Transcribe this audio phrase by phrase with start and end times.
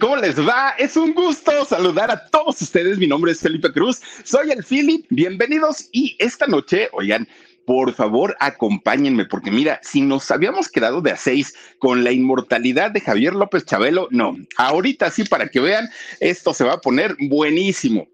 [0.00, 0.70] ¿Cómo les va?
[0.78, 2.98] Es un gusto saludar a todos ustedes.
[2.98, 4.00] Mi nombre es Felipe Cruz.
[4.24, 5.06] Soy el Philip.
[5.10, 5.88] Bienvenidos.
[5.92, 7.28] Y esta noche, oigan,
[7.64, 12.90] por favor, acompáñenme, porque mira, si nos habíamos quedado de a seis con la inmortalidad
[12.90, 15.88] de Javier López Chabelo, no, ahorita sí, para que vean,
[16.18, 18.08] esto se va a poner buenísimo.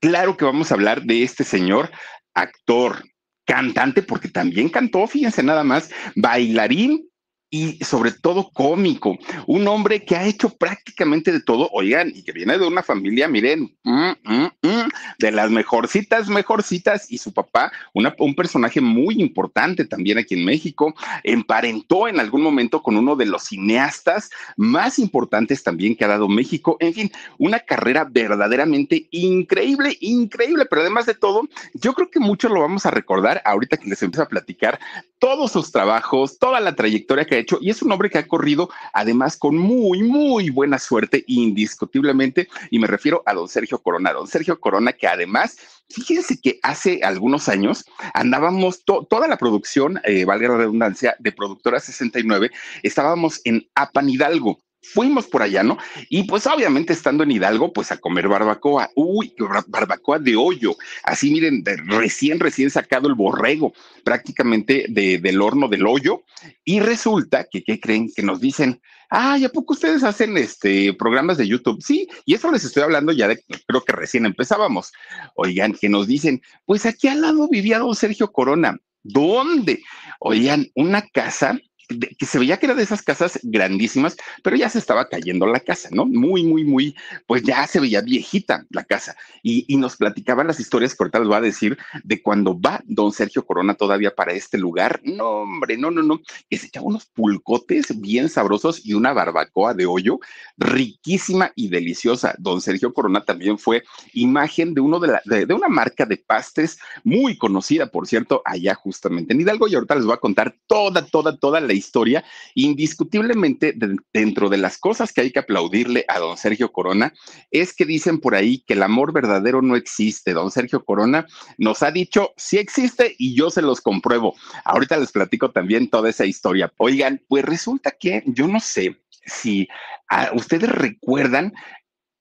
[0.00, 1.90] Claro que vamos a hablar de este señor
[2.32, 3.04] actor,
[3.44, 7.06] cantante, porque también cantó, fíjense nada más, bailarín,
[7.54, 9.16] y sobre todo cómico,
[9.46, 13.28] un hombre que ha hecho prácticamente de todo, oigan, y que viene de una familia,
[13.28, 14.88] miren, mm, mm, mm,
[15.20, 20.96] de las mejorcitas, mejorcitas, y su papá, un personaje muy importante también aquí en México,
[21.22, 26.26] emparentó en algún momento con uno de los cineastas más importantes también que ha dado
[26.26, 31.42] México, en fin, una carrera verdaderamente increíble, increíble, pero además de todo,
[31.74, 34.80] yo creo que muchos lo vamos a recordar ahorita que les empiezo a platicar
[35.20, 38.26] todos sus trabajos, toda la trayectoria que ha hecho, y es un hombre que ha
[38.26, 44.12] corrido además con muy, muy buena suerte, indiscutiblemente, y me refiero a don Sergio Corona,
[44.12, 45.56] don Sergio Corona, que además,
[45.88, 51.80] fíjense que hace algunos años andábamos, toda la producción, eh, valga la redundancia, de Productora
[51.80, 52.50] 69,
[52.82, 54.58] estábamos en Apan Hidalgo,
[54.92, 55.78] fuimos por allá, ¿no?
[56.08, 58.90] Y pues obviamente estando en Hidalgo, pues a comer barbacoa.
[58.94, 59.34] Uy,
[59.66, 60.76] barbacoa de hoyo.
[61.02, 63.72] Así miren, recién, recién sacado el borrego,
[64.04, 66.22] prácticamente del horno del hoyo.
[66.64, 68.10] Y resulta que, ¿qué creen?
[68.14, 71.82] Que nos dicen, ay, ¿a poco ustedes hacen este programas de YouTube?
[71.82, 74.92] Sí, y eso les estoy hablando ya de, creo que recién empezábamos.
[75.34, 78.78] Oigan, que nos dicen, pues aquí al lado vivía don Sergio Corona.
[79.02, 79.82] ¿Dónde?
[80.18, 84.78] Oigan, una casa que se veía que era de esas casas grandísimas, pero ya se
[84.78, 86.06] estaba cayendo la casa, ¿no?
[86.06, 86.94] Muy, muy, muy,
[87.26, 89.16] pues ya se veía viejita la casa.
[89.42, 93.12] Y, nos platicaban las historias que ahorita les voy a decir de cuando va don
[93.12, 95.00] Sergio Corona todavía para este lugar.
[95.04, 99.74] No, hombre, no, no, no, que se echaba unos pulcotes bien sabrosos y una barbacoa
[99.74, 100.20] de hoyo
[100.56, 102.34] riquísima y deliciosa.
[102.38, 103.82] Don Sergio Corona también fue
[104.14, 108.40] imagen de uno de, la, de, de una marca de pastes muy conocida, por cierto,
[108.44, 109.68] allá justamente en Hidalgo.
[109.68, 112.24] Y ahorita les voy a contar toda, toda, toda la historia,
[112.54, 113.74] indiscutiblemente
[114.12, 117.12] dentro de las cosas que hay que aplaudirle a don Sergio Corona
[117.50, 120.32] es que dicen por ahí que el amor verdadero no existe.
[120.32, 121.26] Don Sergio Corona
[121.58, 124.34] nos ha dicho sí existe y yo se los compruebo.
[124.64, 126.72] Ahorita les platico también toda esa historia.
[126.78, 128.96] Oigan, pues resulta que yo no sé
[129.26, 129.68] si
[130.08, 131.52] ah, ustedes recuerdan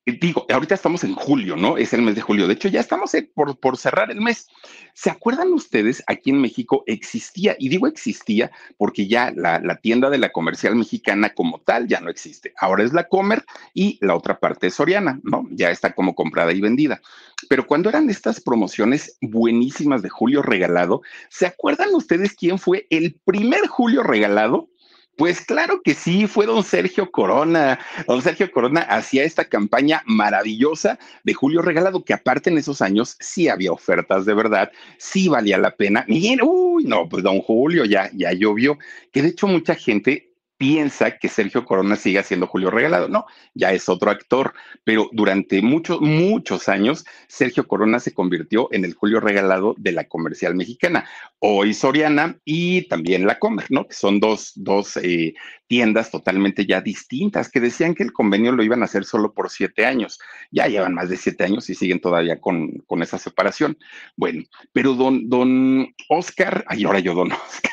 [0.06, 1.78] digo, ahorita estamos en julio, ¿no?
[1.78, 2.47] Es el mes de julio.
[2.47, 4.47] De hecho, ya estamos eh, por, por cerrar el mes.
[4.94, 6.03] ¿Se acuerdan ustedes?
[6.08, 10.75] Aquí en México existía, y digo existía porque ya la, la, tienda de la comercial
[10.75, 12.53] mexicana como tal ya no existe.
[12.58, 15.47] Ahora es la Comer y la otra parte es Soriana, ¿no?
[15.52, 17.02] Ya está como comprada y vendida.
[17.50, 23.16] Pero cuando eran estas promociones buenísimas de Julio Regalado, ¿se acuerdan ustedes quién fue el
[23.25, 24.69] primer Julio Regalado?
[25.16, 27.79] Pues claro que sí, fue don Sergio Corona.
[28.07, 33.16] Don Sergio Corona hacía esta campaña maravillosa de Julio Regalado, que aparte en esos años
[33.19, 36.03] sí había ofertas de verdad, sí valía la pena.
[36.07, 38.79] Miren, uy, no, pues don Julio ya, ya llovió,
[39.12, 43.09] que de hecho mucha gente piensa que Sergio Corona sigue siendo Julio Regalado.
[43.09, 44.53] No, ya es otro actor,
[44.84, 50.06] pero durante muchos, muchos años, Sergio Corona se convirtió en el Julio Regalado de la
[50.06, 51.06] comercial mexicana.
[51.40, 53.88] Hoy Soriana y también la Comer, ¿no?
[53.88, 55.34] Que son dos, dos eh,
[55.68, 59.50] tiendas totalmente ya distintas, que decían que el convenio lo iban a hacer solo por
[59.50, 60.19] siete años.
[60.52, 63.78] Ya llevan más de siete años y siguen todavía con, con esa separación.
[64.16, 67.73] Bueno, pero don, don Oscar, ay, ahora yo don Oscar.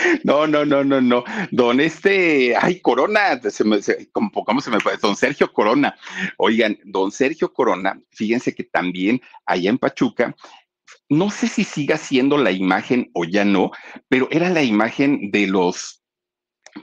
[0.24, 1.24] No, no, no, no, no.
[1.50, 3.78] Don este, ay, Corona, se me,
[4.12, 4.96] ¿cómo se me fue?
[4.98, 5.96] Don Sergio Corona.
[6.38, 10.34] Oigan, don Sergio Corona, fíjense que también allá en Pachuca,
[11.08, 13.70] no sé si siga siendo la imagen o ya no,
[14.08, 15.99] pero era la imagen de los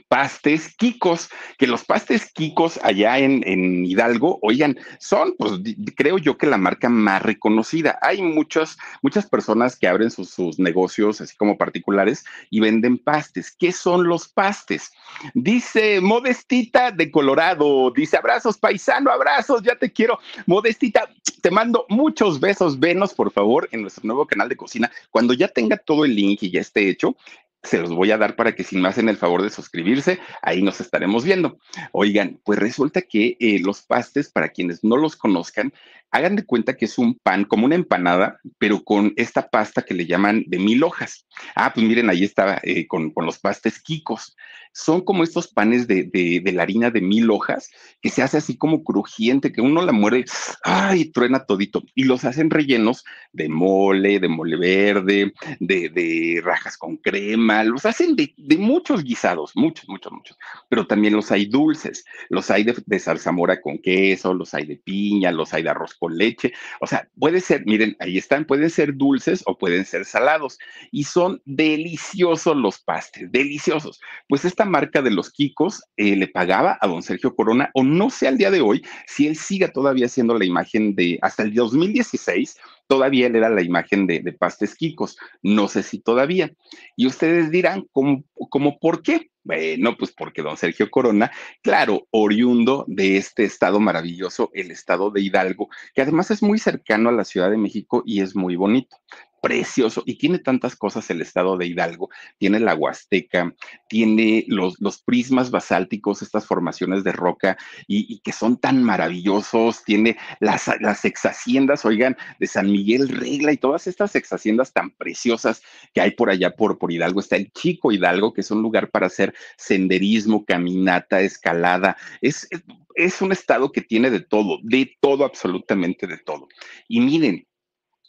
[0.08, 1.28] pastes Kikos,
[1.58, 5.52] que los pastes Kikos allá en, en, Hidalgo, oigan, son, pues
[5.96, 7.98] creo yo que la marca más reconocida.
[8.02, 13.50] Hay muchas, muchas personas que abren sus, sus, negocios, así como particulares, y venden pastes.
[13.50, 14.92] ¿Qué son los pastes?
[15.34, 20.18] Dice Modestita de Colorado, dice abrazos, paisano, abrazos, ya te quiero.
[20.46, 21.08] Modestita,
[21.40, 24.90] te mando muchos besos, venos por favor en nuestro nuevo canal de cocina.
[25.10, 27.16] Cuando ya tenga todo el link y ya esté hecho,
[27.62, 30.62] se los voy a dar para que si me hacen el favor de suscribirse, ahí
[30.62, 31.58] nos estaremos viendo.
[31.92, 35.72] Oigan, pues resulta que eh, los pastes, para quienes no los conozcan,
[36.10, 39.92] Hagan de cuenta que es un pan como una empanada, pero con esta pasta que
[39.92, 41.26] le llaman de mil hojas.
[41.54, 44.34] Ah, pues miren, ahí está eh, con, con, los pastes quicos.
[44.78, 47.68] Son como estos panes de, de, la harina de mil hojas
[48.00, 50.24] que se hace así como crujiente, que uno la muere,
[50.62, 51.06] ¡ay!
[51.06, 51.82] truena todito.
[51.96, 57.86] Y los hacen rellenos de mole, de mole verde, de, de rajas con crema, los
[57.86, 60.38] hacen de, muchos guisados, muchos, muchos, muchos.
[60.68, 64.76] Pero también los hay dulces, los hay de, de zarzamora con queso, los hay de
[64.76, 66.52] piña, los hay de arroz con leche.
[66.80, 70.56] O sea, puede ser, miren, ahí están, pueden ser dulces o pueden ser salados.
[70.92, 74.00] Y son deliciosos los pastes, deliciosos.
[74.28, 78.10] Pues esta marca de los Kikos eh, le pagaba a don Sergio Corona, o no
[78.10, 81.52] sé al día de hoy si él siga todavía siendo la imagen de, hasta el
[81.54, 82.56] 2016,
[82.86, 85.16] todavía él era la imagen de, de pastes Kikos.
[85.42, 86.52] No sé si todavía.
[86.96, 89.30] Y ustedes dirán, ¿cómo, cómo por qué?
[89.48, 91.32] Bueno, pues porque don Sergio Corona,
[91.62, 97.08] claro, oriundo de este estado maravilloso, el estado de Hidalgo, que además es muy cercano
[97.08, 98.98] a la Ciudad de México y es muy bonito
[99.40, 102.10] precioso y tiene tantas cosas el estado de Hidalgo.
[102.38, 103.54] Tiene la Huasteca,
[103.88, 107.56] tiene los, los prismas basálticos, estas formaciones de roca
[107.86, 109.84] y, que son tan maravillosos.
[109.84, 114.72] Tiene las, las ex haciendas, oigan, de San Miguel Regla y todas estas ex haciendas
[114.72, 115.62] tan preciosas
[115.92, 117.20] que hay por allá por, por Hidalgo.
[117.20, 121.96] Está el Chico Hidalgo, que es un lugar para hacer senderismo, caminata, escalada.
[122.20, 122.62] Es, es,
[122.98, 126.48] es un estado que tiene de todo, de todo, absolutamente de todo.
[126.88, 127.47] Y miren,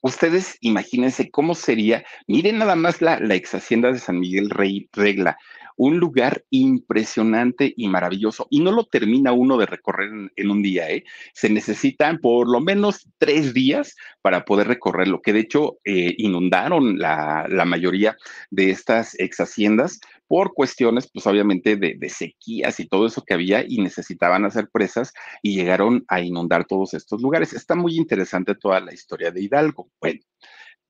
[0.02, 4.88] Ustedes imagínense cómo sería, miren nada más la, la ex hacienda de San Miguel Rey
[4.94, 5.38] Regla,
[5.80, 8.48] un lugar impresionante y maravilloso.
[8.50, 11.06] Y no lo termina uno de recorrer en, un día, ¿eh?
[11.34, 17.00] Se necesitan por lo menos tres días para poder recorrerlo, que de hecho eh, inundaron
[17.00, 18.18] la, la, mayoría
[18.50, 23.66] de estas ex haciendas por cuestiones, pues obviamente de, sequías y todo eso que había
[23.68, 25.12] y necesitaban hacer presas
[25.42, 27.52] y llegaron a inundar todos estos lugares.
[27.52, 29.90] Está muy interesante toda la historia de Hidalgo.
[30.00, 30.20] Bueno,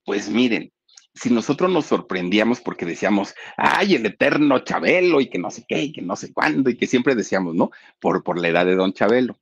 [0.04, 0.70] pues miren,
[1.14, 5.84] si nosotros nos sorprendíamos porque decíamos, ay, el eterno Chabelo y que no sé qué,
[5.84, 7.70] y que no sé cuándo, y que siempre decíamos, ¿no?
[7.98, 9.38] Por, por la edad de don Chabelo.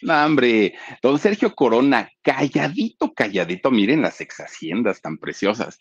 [0.00, 5.78] No, hombre, don Sergio Corona, calladito, calladito, miren las ex haciendas tan preciosas.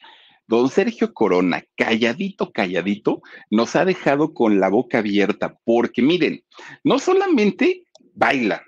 [0.51, 6.43] Don Sergio Corona, calladito, calladito, nos ha dejado con la boca abierta, porque miren,
[6.83, 8.61] no solamente baila,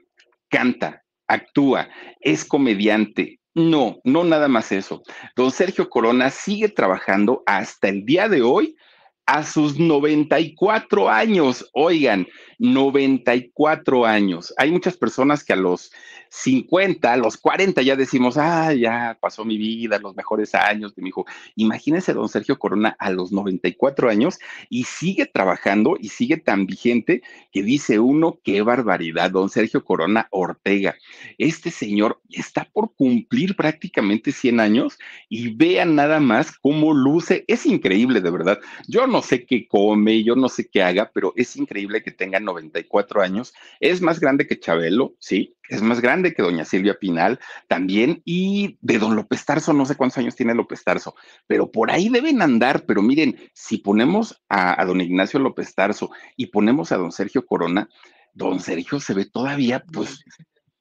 [0.48, 1.90] canta, actúa,
[2.22, 3.42] es comediante.
[3.54, 5.04] No, no nada más eso.
[5.36, 8.78] Don Sergio Corona sigue trabajando hasta el día de hoy
[9.25, 11.70] a sus 94 años.
[11.74, 12.28] Oigan,
[12.60, 14.54] 94 años.
[14.58, 15.92] Hay muchas personas que a los
[16.30, 21.04] 50, a los 40 ya decimos, ah, ya pasó mi vida, los mejores años de
[21.04, 21.25] mi hijo.
[21.56, 27.22] Imagínense don Sergio Corona a los 94 años y sigue trabajando y sigue tan vigente
[27.52, 30.96] que dice uno, qué barbaridad, don Sergio Corona Ortega.
[31.38, 34.98] Este señor está por cumplir prácticamente 100 años
[35.30, 37.46] y vean nada más cómo luce.
[37.48, 38.60] Es increíble, de verdad.
[38.88, 42.39] Yo no sé qué come, yo no sé qué haga, pero es increíble que tenga
[42.39, 43.54] 94 años.
[43.80, 48.80] Es más grande que Chabelo, sí, es más grande que doña Silvia Pinal también, y
[48.81, 51.13] de don López Tarso, no sé cuántos años tiene López Tarso,
[51.45, 56.10] pero por ahí deben andar, pero miren, si ponemos a, a don Ignacio López Tarso
[56.36, 57.88] y ponemos a don Sergio Corona,
[58.33, 60.25] don Sergio se ve todavía, pues,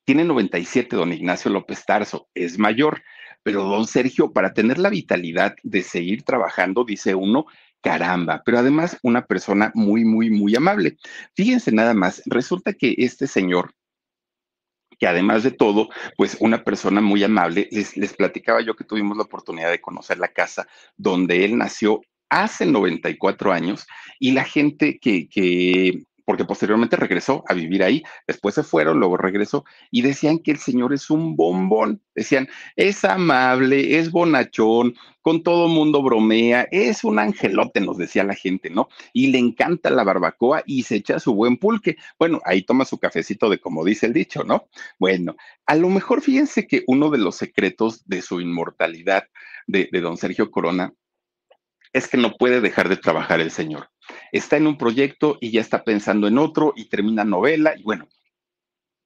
[0.04, 3.02] tiene 97, don Ignacio López Tarso, es mayor,
[3.42, 7.44] pero don Sergio, para tener la vitalidad de seguir trabajando, dice uno,
[7.82, 10.96] caramba, pero además una persona muy, muy, muy amable.
[11.34, 13.74] Fíjense nada más, resulta que este señor,
[14.98, 19.16] que además de todo, pues una persona muy amable, les, les platicaba yo que tuvimos
[19.16, 22.00] la oportunidad de conocer la casa donde él nació
[22.30, 23.86] hace 94 años
[24.18, 29.18] y la gente que, que porque posteriormente regresó a vivir ahí, después se fueron, luego
[29.18, 35.42] regresó y decían que el señor es un bombón, decían, es amable, es bonachón, con
[35.42, 38.88] todo mundo bromea, es un angelote, nos decía la gente, ¿no?
[39.12, 41.98] Y le encanta la barbacoa y se echa su buen pulque.
[42.18, 44.68] Bueno, ahí toma su cafecito de como dice el dicho, ¿no?
[44.98, 45.36] Bueno,
[45.66, 49.24] a lo mejor fíjense que uno de los secretos de su inmortalidad
[49.66, 50.94] de, de don Sergio Corona
[51.92, 53.90] es que no puede dejar de trabajar el señor.
[54.32, 58.08] Está en un proyecto y ya está pensando en otro y termina novela y bueno,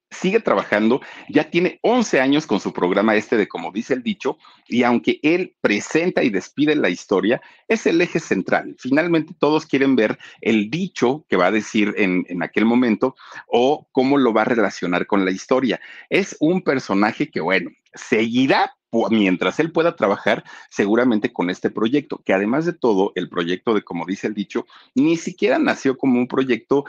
[0.09, 4.37] sigue trabajando, ya tiene 11 años con su programa este de como dice el dicho,
[4.67, 8.75] y aunque él presenta y despide la historia, es el eje central.
[8.79, 13.15] Finalmente todos quieren ver el dicho que va a decir en, en aquel momento
[13.47, 15.79] o cómo lo va a relacionar con la historia.
[16.09, 18.76] Es un personaje que, bueno, seguirá
[19.09, 23.83] mientras él pueda trabajar seguramente con este proyecto, que además de todo, el proyecto de,
[23.83, 24.65] como dice el dicho,
[24.95, 26.85] ni siquiera nació como un proyecto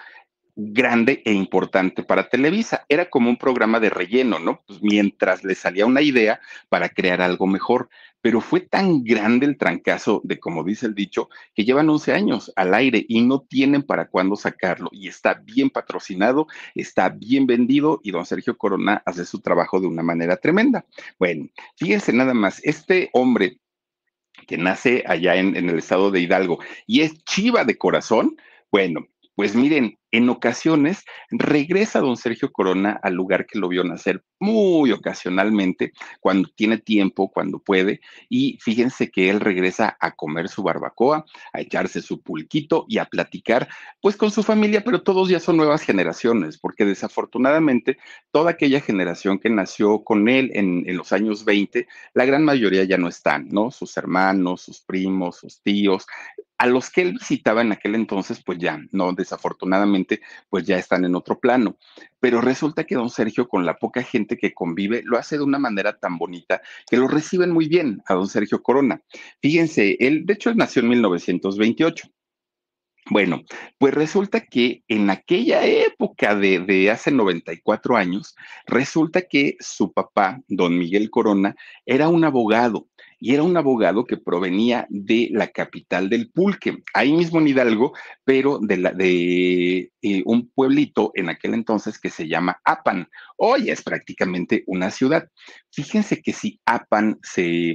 [0.61, 2.85] grande e importante para Televisa.
[2.89, 4.65] Era como un programa de relleno, ¿no?
[4.67, 7.89] Pues mientras le salía una idea para crear algo mejor.
[8.21, 12.53] Pero fue tan grande el trancazo de, como dice el dicho, que llevan 11 años
[12.57, 14.89] al aire y no tienen para cuándo sacarlo.
[14.91, 19.87] Y está bien patrocinado, está bien vendido y don Sergio Corona hace su trabajo de
[19.87, 20.85] una manera tremenda.
[21.21, 21.47] Bueno,
[21.77, 23.61] fíjense nada más, este hombre
[24.49, 28.37] que nace allá en, en el estado de Hidalgo y es chiva de corazón,
[28.73, 34.23] bueno, pues miren, en ocasiones regresa don Sergio Corona al lugar que lo vio nacer
[34.41, 40.63] muy ocasionalmente, cuando tiene tiempo, cuando puede, y fíjense que él regresa a comer su
[40.63, 43.69] barbacoa, a echarse su pulquito y a platicar,
[44.01, 47.99] pues con su familia, pero todos ya son nuevas generaciones, porque desafortunadamente
[48.31, 52.85] toda aquella generación que nació con él en, en los años 20, la gran mayoría
[52.85, 53.71] ya no están, ¿no?
[53.71, 56.07] Sus hermanos, sus primos, sus tíos,
[56.59, 59.98] a los que él visitaba en aquel entonces, pues ya, no, desafortunadamente,
[60.49, 61.77] pues ya están en otro plano.
[62.21, 65.59] Pero resulta que don Sergio, con la poca gente que convive, lo hace de una
[65.59, 69.01] manera tan bonita que lo reciben muy bien a don Sergio Corona.
[69.41, 72.09] Fíjense, él, de hecho, él nació en 1928.
[73.11, 73.43] Bueno,
[73.79, 78.35] pues resulta que en aquella época de, de, hace 94 años,
[78.67, 82.87] resulta que su papá, don Miguel Corona, era un abogado
[83.19, 87.93] y era un abogado que provenía de la capital del Pulque, ahí mismo en Hidalgo,
[88.25, 93.09] pero de, la, de eh, un pueblito en aquel entonces que se llama Apan.
[93.37, 95.29] Hoy es prácticamente una ciudad.
[95.73, 97.75] Fíjense que si Apan se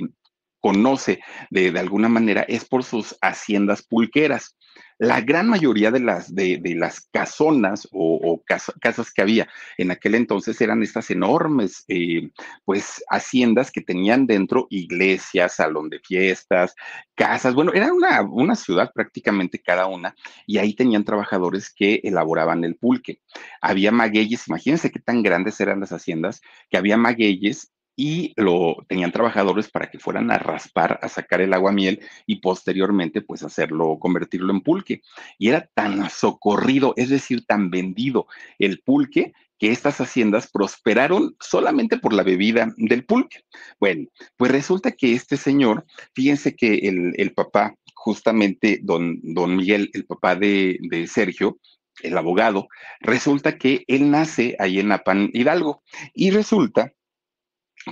[0.60, 1.20] conoce
[1.50, 4.56] de, de alguna manera es por sus haciendas pulqueras
[5.04, 9.92] la gran mayoría de las, de, las casonas o, o casa, casas que había en
[9.92, 12.30] aquel entonces eran estas enormes, eh,
[12.64, 16.74] pues, haciendas que tenían dentro iglesias, salón de fiestas,
[17.16, 20.16] casas, bueno, era una, una ciudad prácticamente cada una,
[20.48, 23.20] y ahí tenían trabajadores que elaboraban el pulque.
[23.62, 29.12] Había magueyes, imagínense qué tan grandes eran las haciendas, que había magueyes y lo tenían
[29.12, 33.98] trabajadores para que fueran a raspar, a sacar el agua miel y posteriormente pues hacerlo,
[34.00, 35.02] convertirlo en pulque.
[35.38, 41.98] Y era tan socorrido, es decir, tan vendido el pulque que estas haciendas prosperaron solamente
[41.98, 43.42] por la bebida del pulque.
[43.80, 49.90] Bueno, pues resulta que este señor, fíjense que el, el papá, justamente don, don Miguel,
[49.94, 51.60] el papá de, de Sergio,
[52.02, 52.68] el abogado,
[53.02, 55.84] resulta que él nace ahí en Apan Hidalgo
[56.14, 56.92] y resulta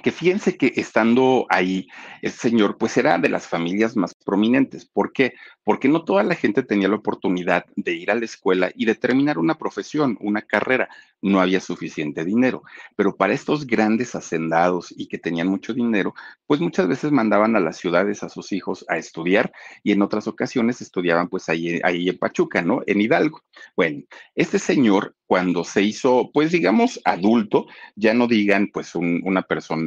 [0.04, 1.88] que fíjense que estando ahí,
[2.22, 4.86] el señor pues era de las familias más prominentes.
[4.86, 5.34] ¿Por qué?
[5.64, 8.96] Porque no toda la gente tenía la oportunidad de ir a la escuela y de
[8.96, 10.90] terminar una profesión, una carrera.
[11.22, 12.64] No había suficiente dinero.
[12.96, 16.14] Pero para estos grandes hacendados y que tenían mucho dinero,
[16.48, 19.52] pues muchas veces mandaban a las ciudades a sus hijos a estudiar
[19.84, 22.82] y en otras ocasiones estudiaban pues ahí, ahí en Pachuca, ¿no?
[22.88, 23.42] En Hidalgo.
[23.76, 24.04] Bueno,
[24.36, 29.81] este señor cuando se hizo, pues digamos, adulto, ya no digan pues un, una persona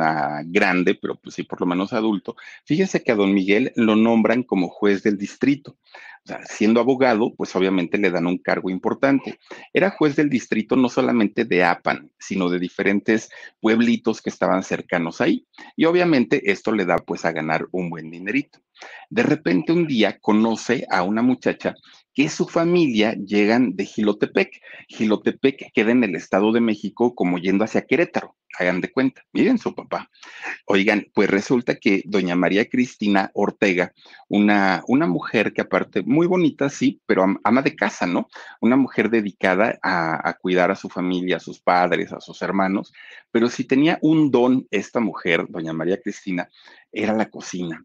[0.46, 4.42] grande, pero pues sí, por lo menos adulto, fíjense que a don Miguel lo nombran
[4.42, 5.76] como juez del distrito.
[6.24, 9.38] O sea, siendo abogado, pues obviamente le dan un cargo importante.
[9.74, 13.28] Era juez del distrito no solamente de Apan, sino de diferentes
[13.60, 15.46] pueblitos que estaban cercanos ahí.
[15.76, 18.58] Y obviamente esto le da pues a ganar un buen dinerito.
[19.10, 21.74] De repente un día conoce a una muchacha
[22.14, 24.60] que su familia llegan de Gilotepec.
[24.88, 29.58] Gilotepec queda en el Estado de México como yendo hacia Querétaro, hagan de cuenta, miren
[29.58, 30.10] su papá.
[30.66, 33.92] Oigan, pues resulta que doña María Cristina Ortega,
[34.28, 38.28] una, una mujer que aparte, muy bonita, sí, pero ama de casa, ¿no?
[38.60, 42.92] Una mujer dedicada a, a cuidar a su familia, a sus padres, a sus hermanos,
[43.32, 46.48] pero si tenía un don esta mujer, doña María Cristina,
[46.92, 47.84] era la cocina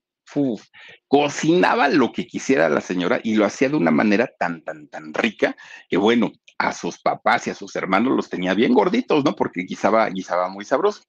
[1.08, 5.14] cocinaba lo que quisiera la señora y lo hacía de una manera tan, tan, tan
[5.14, 5.56] rica
[5.90, 9.36] que bueno, a sus papás y a sus hermanos los tenía bien gorditos, ¿no?
[9.36, 11.04] Porque guisaba, guisaba muy sabroso.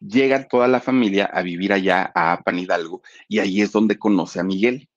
[0.00, 4.40] Llega toda la familia a vivir allá a Pan Hidalgo y ahí es donde conoce
[4.40, 4.88] a Miguel.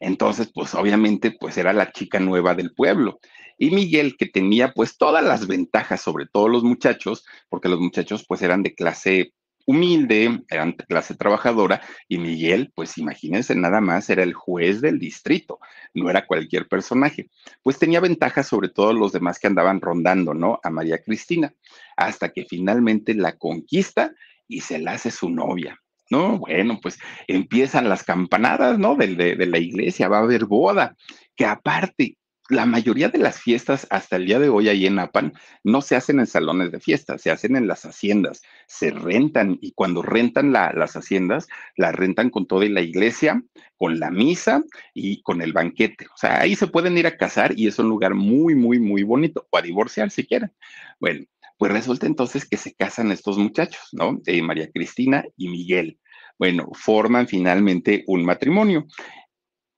[0.00, 3.20] Entonces, pues obviamente, pues era la chica nueva del pueblo.
[3.56, 8.24] Y Miguel, que tenía pues todas las ventajas sobre todos los muchachos, porque los muchachos
[8.26, 9.32] pues eran de clase
[9.66, 15.58] humilde, eran clase trabajadora, y Miguel, pues imagínense, nada más era el juez del distrito,
[15.94, 17.30] no era cualquier personaje.
[17.62, 20.60] Pues tenía ventajas sobre todos los demás que andaban rondando, ¿no?
[20.62, 21.54] A María Cristina,
[21.96, 24.12] hasta que finalmente la conquista
[24.46, 25.80] y se la hace su novia.
[26.10, 28.94] No, bueno, pues empiezan las campanadas, ¿no?
[28.94, 30.94] De, de, de la iglesia, va a haber boda,
[31.34, 32.18] que aparte
[32.50, 35.32] la mayoría de las fiestas hasta el día de hoy ahí en Apan
[35.62, 39.72] no se hacen en salones de fiestas, se hacen en las haciendas, se rentan y
[39.72, 43.42] cuando rentan las haciendas, las rentan con toda la iglesia,
[43.78, 46.06] con la misa y con el banquete.
[46.06, 49.02] O sea, ahí se pueden ir a casar y es un lugar muy, muy, muy
[49.02, 50.52] bonito o a divorciar si quieren.
[51.00, 51.24] Bueno,
[51.56, 54.20] pues resulta entonces que se casan estos muchachos, ¿no?
[54.26, 55.98] Eh, María Cristina y Miguel.
[56.38, 58.86] Bueno, forman finalmente un matrimonio.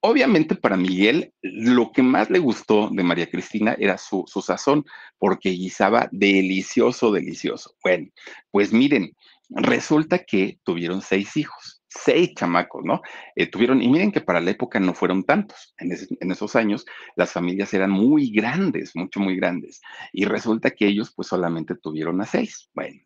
[0.00, 4.85] Obviamente para Miguel lo que más le gustó de María Cristina era su, sazón,
[5.19, 7.75] porque guisaba delicioso, delicioso.
[7.83, 8.09] Bueno,
[8.50, 9.17] pues miren,
[9.49, 13.00] resulta que tuvieron seis hijos, seis chamacos, ¿no?
[13.35, 15.75] Eh, tuvieron, y miren que para la época no fueron tantos.
[15.79, 16.85] En, en, esos años
[17.17, 19.81] las familias eran muy grandes, mucho, muy grandes.
[20.12, 22.69] Y resulta que ellos pues solamente tuvieron a seis.
[22.75, 23.00] Bueno,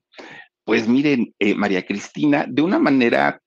[0.65, 3.41] pues miren, eh, María Cristina, de una manera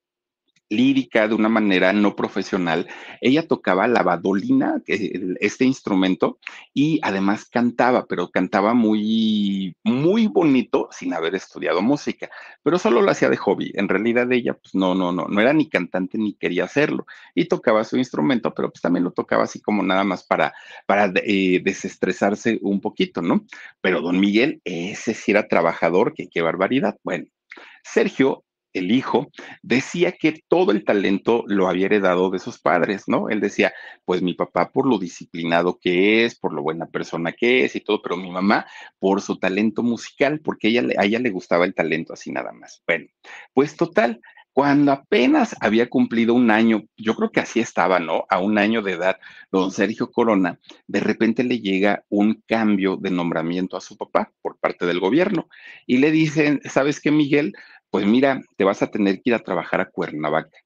[0.69, 2.87] lírica, de una manera no profesional.
[3.21, 6.39] Ella tocaba la badolina, este instrumento,
[6.73, 12.29] y además cantaba, pero cantaba muy, muy bonito sin haber estudiado música,
[12.63, 13.71] pero solo lo hacía de hobby.
[13.75, 17.05] En realidad ella, pues no, no, no, no era ni cantante ni quería hacerlo.
[17.35, 20.53] Y tocaba su instrumento, pero pues también lo tocaba así como nada más para,
[20.85, 23.45] para eh, desestresarse un poquito, ¿no?
[23.81, 26.97] Pero don Miguel, ese sí era trabajador, que qué barbaridad.
[27.03, 27.25] Bueno,
[27.83, 28.42] Sergio
[28.73, 33.29] el hijo, decía que todo el talento lo había heredado de sus padres, ¿no?
[33.29, 33.73] Él decía,
[34.05, 37.81] pues mi papá por lo disciplinado que es, por lo buena persona que es y
[37.81, 38.65] todo, pero mi mamá
[38.99, 42.83] por su talento musical, porque ella, a ella le gustaba el talento así nada más.
[42.87, 43.07] Bueno,
[43.53, 44.21] pues total,
[44.53, 48.25] cuando apenas había cumplido un año, yo creo que así estaba, ¿no?
[48.29, 49.17] A un año de edad,
[49.51, 54.59] don Sergio Corona, de repente le llega un cambio de nombramiento a su papá por
[54.59, 55.49] parte del gobierno
[55.87, 57.53] y le dicen, ¿sabes qué, Miguel?
[57.93, 60.57] Pues mira, te vas a tener que ir a trabajar a Cuernavaca.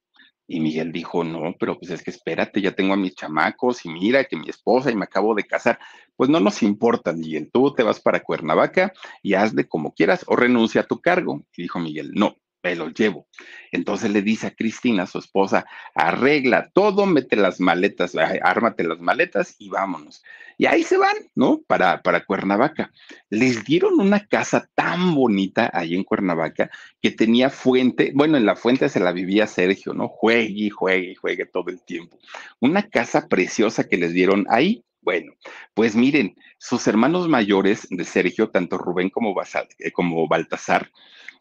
[0.48, 3.90] Y Miguel dijo, no, pero pues es que espérate, ya tengo a mis chamacos y
[3.90, 5.78] mira que mi esposa y me acabo de casar.
[6.16, 10.38] Pues no nos importa, Miguel, tú te vas para Cuernavaca y hazle como quieras o
[10.38, 11.44] renuncia a tu cargo.
[11.58, 13.28] Y dijo Miguel, no, me lo llevo.
[13.72, 19.56] Entonces le dice a Cristina, su esposa, arregla todo, mete las maletas, ármate las maletas
[19.60, 20.24] y vámonos.
[20.60, 21.62] Y ahí se van, ¿no?
[21.68, 22.92] Para, para Cuernavaca.
[23.30, 28.56] Les dieron una casa tan bonita ahí en Cuernavaca que tenía fuente, bueno, en la
[28.56, 30.08] fuente se la vivía Sergio, ¿no?
[30.08, 32.18] Juegue, juegue, juegue todo el tiempo.
[32.60, 34.84] Una casa preciosa que les dieron ahí.
[35.08, 35.32] Bueno,
[35.74, 39.34] pues miren, sus hermanos mayores de Sergio, tanto Rubén como,
[39.80, 40.92] eh, como Baltasar,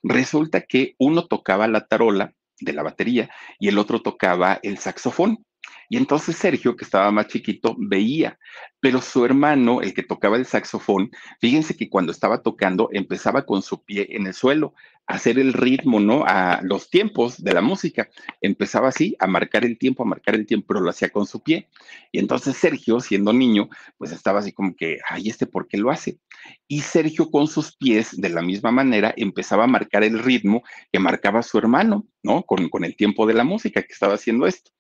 [0.04, 5.44] resulta que uno tocaba la tarola de la batería y el otro tocaba el saxofón.
[5.88, 8.38] Y entonces Sergio, que estaba más chiquito, veía,
[8.80, 13.62] pero su hermano, el que tocaba el saxofón, fíjense que cuando estaba tocando empezaba con
[13.62, 14.74] su pie en el suelo
[15.06, 16.24] a hacer el ritmo, ¿no?
[16.26, 18.08] A los tiempos de la música.
[18.40, 21.42] Empezaba así, a marcar el tiempo, a marcar el tiempo, pero lo hacía con su
[21.42, 21.68] pie.
[22.12, 23.68] Y entonces Sergio, siendo niño,
[23.98, 26.18] pues estaba así como que, ay, ¿este por qué lo hace?
[26.68, 30.98] Y Sergio con sus pies, de la misma manera, empezaba a marcar el ritmo que
[30.98, 32.42] marcaba su hermano, ¿no?
[32.42, 34.72] Con, con el tiempo de la música que estaba haciendo esto.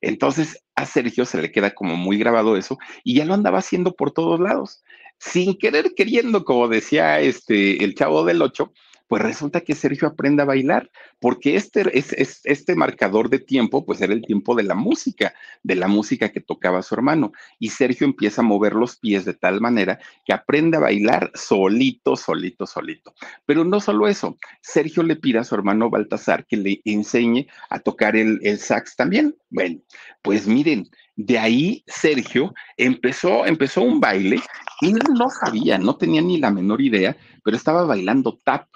[0.00, 3.94] Entonces a Sergio se le queda como muy grabado eso y ya lo andaba haciendo
[3.94, 4.82] por todos lados,
[5.18, 8.72] sin querer queriendo, como decía este el chavo del 8,
[9.08, 10.90] pues resulta que Sergio aprende a bailar,
[11.20, 15.76] porque este, es, este marcador de tiempo, pues era el tiempo de la música, de
[15.76, 17.32] la música que tocaba su hermano.
[17.58, 22.16] Y Sergio empieza a mover los pies de tal manera que aprende a bailar solito,
[22.16, 23.14] solito, solito.
[23.44, 27.78] Pero no solo eso, Sergio le pide a su hermano Baltasar que le enseñe a
[27.78, 29.36] tocar el, sax también.
[29.50, 29.80] Bueno,
[30.22, 34.40] pues miren, de ahí Sergio empezó, empezó un baile
[34.80, 38.66] y él no sabía, no tenía ni la menor idea, pero estaba bailando tap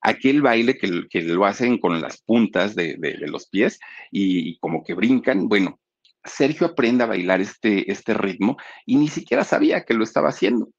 [0.00, 3.78] aquel baile que, lo hacen con las puntas de, los pies
[4.10, 5.48] y, como que brincan.
[5.48, 5.80] Bueno,
[6.24, 8.56] Sergio aprende a bailar este, este ritmo
[8.86, 10.70] y ni siquiera sabía que lo estaba haciendo.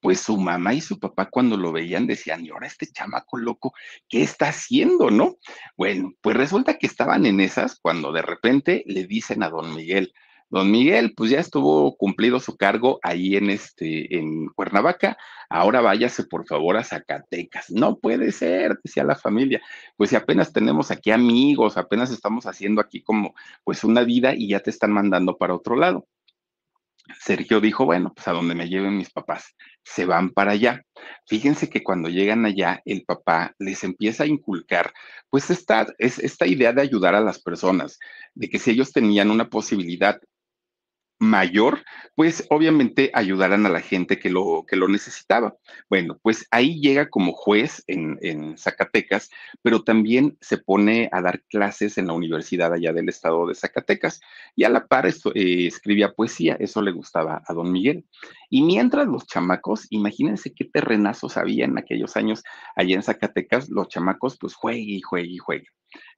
[0.00, 3.72] Pues su mamá y su papá cuando lo veían decían, y ahora este chamaco loco,
[4.08, 5.36] ¿qué está haciendo, no?
[5.76, 10.12] Bueno, pues resulta que estaban en esas cuando de repente le dicen a don Miguel,
[10.52, 15.16] Don Miguel, pues ya estuvo cumplido su cargo ahí en este, en Cuernavaca.
[15.48, 17.70] Ahora váyase por favor a Zacatecas.
[17.70, 19.62] No puede ser, decía la familia.
[19.96, 23.34] Pues si apenas tenemos aquí amigos, apenas estamos haciendo aquí como
[23.64, 26.06] pues una vida y ya te están mandando para otro lado.
[27.18, 30.82] Sergio dijo, bueno, pues a donde me lleven mis papás, se van para allá.
[31.26, 34.92] Fíjense que cuando llegan allá, el papá les empieza a inculcar,
[35.30, 37.98] pues esta, es esta idea de ayudar a las personas,
[38.34, 40.20] de que si ellos tenían una posibilidad
[41.22, 41.84] mayor,
[42.16, 45.54] pues obviamente ayudaran a la gente que lo, que lo necesitaba.
[45.88, 49.30] Bueno, pues ahí llega como juez en, en Zacatecas,
[49.62, 54.20] pero también se pone a dar clases en la universidad allá del estado de Zacatecas
[54.56, 58.04] y a la par eh, escribía poesía, eso le gustaba a don Miguel.
[58.50, 62.42] Y mientras los chamacos, imagínense qué terrenazos había en aquellos años
[62.74, 65.66] allá en Zacatecas, los chamacos pues juegue y juegue y juegue.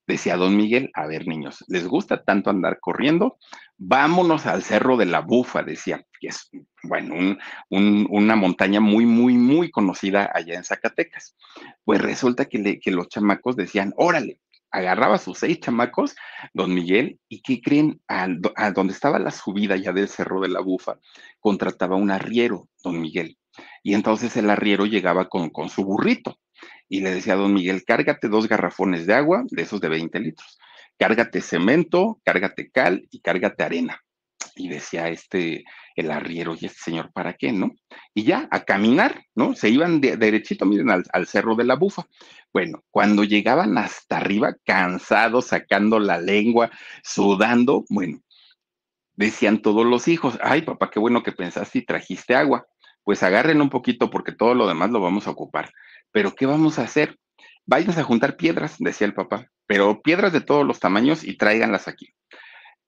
[0.06, 3.38] Decía don Miguel, a ver niños, ¿les gusta tanto andar corriendo?
[3.78, 6.50] Vámonos al Cerro de la Bufa, decía, que es,
[6.82, 7.38] bueno,
[7.70, 11.36] una montaña muy, muy, muy conocida allá en Zacatecas.
[11.84, 14.40] Pues resulta que, que los chamacos decían, órale,
[14.70, 16.14] agarraba sus seis chamacos,
[16.52, 18.02] don Miguel, y ¿qué creen?
[18.06, 18.28] A,
[18.72, 20.98] donde estaba la subida ya del Cerro de la Bufa,
[21.40, 23.38] contrataba un arriero, don Miguel.
[23.82, 26.38] Y entonces el arriero llegaba con su burrito
[26.88, 30.18] y le decía a don Miguel, cárgate dos garrafones de agua, de esos de 20
[30.20, 30.58] litros,
[30.98, 34.00] cárgate cemento, cárgate cal y cárgate arena.
[34.56, 35.64] Y decía este,
[35.96, 37.72] el arriero, y este señor, ¿para qué, no?
[38.14, 39.54] Y ya, a caminar, ¿no?
[39.54, 42.06] Se iban de, derechito, miren, al, al, cerro de la bufa.
[42.52, 46.70] Bueno, cuando llegaban hasta arriba, cansados, sacando la lengua,
[47.02, 48.20] sudando, bueno,
[49.16, 52.66] decían todos los hijos, ay, papá, qué bueno que pensaste y trajiste agua.
[53.02, 55.70] Pues agarren un poquito porque todo lo demás lo vamos a ocupar.
[56.14, 57.18] Pero ¿qué vamos a hacer?
[57.66, 61.88] Vayan a juntar piedras, decía el papá, pero piedras de todos los tamaños y tráiganlas
[61.88, 62.14] aquí,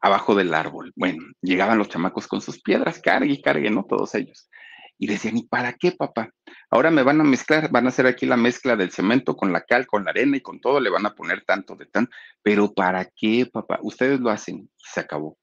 [0.00, 0.92] abajo del árbol.
[0.94, 3.84] Bueno, llegaban los chamacos con sus piedras, cargue y cargue, ¿no?
[3.84, 4.48] Todos ellos.
[4.96, 6.30] Y decían, ¿y para qué, papá?
[6.70, 9.62] Ahora me van a mezclar, van a hacer aquí la mezcla del cemento con la
[9.62, 12.08] cal, con la arena y con todo, le van a poner tanto de tan,
[12.42, 13.80] pero ¿para qué, papá?
[13.82, 15.36] Ustedes lo hacen y se acabó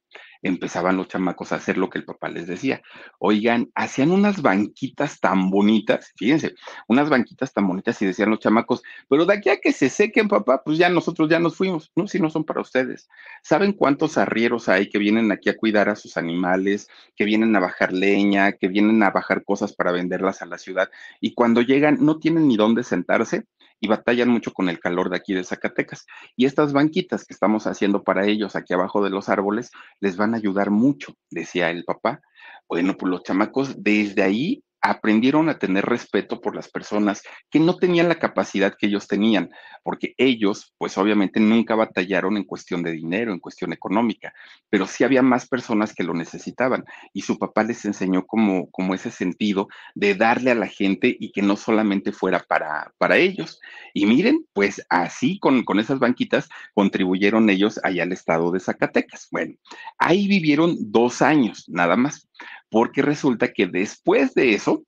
[0.44, 2.82] empezaban los chamacos a hacer lo que el papá les decía.
[3.18, 6.54] Oigan, hacían unas banquitas tan bonitas, fíjense,
[6.88, 10.28] unas banquitas tan bonitas y decían los chamacos, pero de aquí a que se sequen,
[10.28, 13.10] papá, pues ya nosotros ya nos fuimos, no, si no son para ustedes.
[13.42, 17.60] ¿Saben cuántos arrieros hay que vienen aquí a cuidar a sus animales, que vienen a
[17.60, 21.98] bajar leña, que vienen a bajar cosas para venderlas a la ciudad y cuando llegan
[22.02, 23.46] no tienen ni dónde sentarse?
[23.84, 26.06] Y batallan mucho con el calor de aquí de Zacatecas.
[26.38, 30.34] Y estas banquitas que estamos haciendo para ellos aquí abajo de los árboles les van
[30.34, 32.22] a ayudar mucho, decía el papá.
[32.70, 37.78] Bueno, pues los chamacos desde ahí aprendieron a tener respeto por las personas que no
[37.78, 39.50] tenían la capacidad que ellos tenían,
[39.82, 44.34] porque ellos, pues obviamente nunca batallaron en cuestión de dinero, en cuestión económica,
[44.70, 48.94] pero sí había más personas que lo necesitaban y su papá les enseñó como, como
[48.94, 53.62] ese sentido de darle a la gente y que no solamente fuera para, para ellos.
[53.94, 59.30] Y miren, pues así con, con esas banquitas contribuyeron ellos allá al estado de Zacatecas.
[59.32, 59.56] Bueno,
[59.98, 62.28] ahí vivieron dos años, nada más
[62.74, 64.84] porque resulta que después de eso,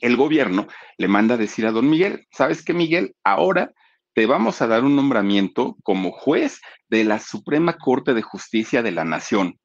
[0.00, 3.14] el gobierno le manda a decir a don Miguel, ¿sabes qué, Miguel?
[3.22, 3.70] Ahora
[4.14, 8.92] te vamos a dar un nombramiento como juez de la Suprema Corte de Justicia de
[8.92, 9.58] la Nación.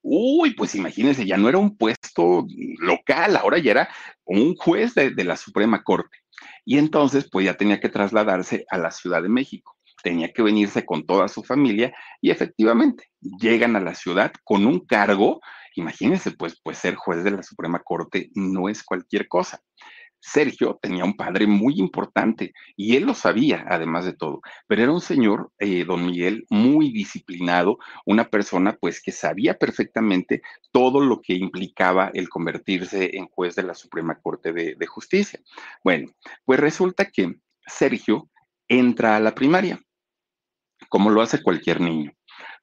[0.00, 2.46] Uy, pues imagínense, ya no era un puesto
[2.78, 3.88] local, ahora ya era
[4.24, 6.18] un juez de, de la Suprema Corte.
[6.64, 10.84] Y entonces, pues ya tenía que trasladarse a la Ciudad de México tenía que venirse
[10.84, 15.40] con toda su familia y efectivamente llegan a la ciudad con un cargo
[15.76, 19.60] Imagínense, pues, pues ser juez de la Suprema Corte no es cualquier cosa.
[20.20, 24.90] Sergio tenía un padre muy importante y él lo sabía, además de todo, pero era
[24.90, 31.20] un señor, eh, don Miguel, muy disciplinado, una persona pues que sabía perfectamente todo lo
[31.20, 35.38] que implicaba el convertirse en juez de la Suprema Corte de, de Justicia.
[35.84, 36.10] Bueno,
[36.44, 37.36] pues resulta que
[37.66, 38.28] Sergio
[38.68, 39.80] entra a la primaria,
[40.88, 42.15] como lo hace cualquier niño.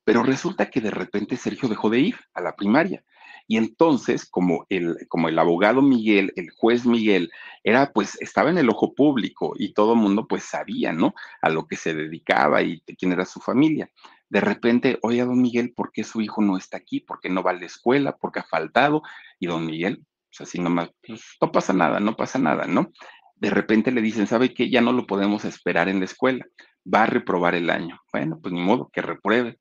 [0.04, 3.04] Pero resulta que de repente Sergio dejó de ir a la primaria.
[3.48, 7.30] Y entonces, como el, como el abogado Miguel, el juez Miguel,
[7.64, 11.14] era pues, estaba en el ojo público y todo el mundo pues sabía, ¿no?
[11.42, 13.90] A lo que se dedicaba y quién era su familia.
[14.30, 17.02] De repente, oye, don Miguel, ¿por qué su hijo no está aquí?
[17.02, 18.16] ¿Por qué no va a la escuela?
[18.16, 19.04] ¿Por qué ha faltado?
[19.40, 22.92] Y don Miguel, pues así nomás, pues no pasa nada, no pasa nada, ¿no?
[23.36, 24.70] De repente le dicen, ¿sabe qué?
[24.70, 26.46] Ya no lo podemos esperar en la escuela,
[26.92, 28.00] va a reprobar el año.
[28.12, 29.60] Bueno, pues ni modo, que repruebe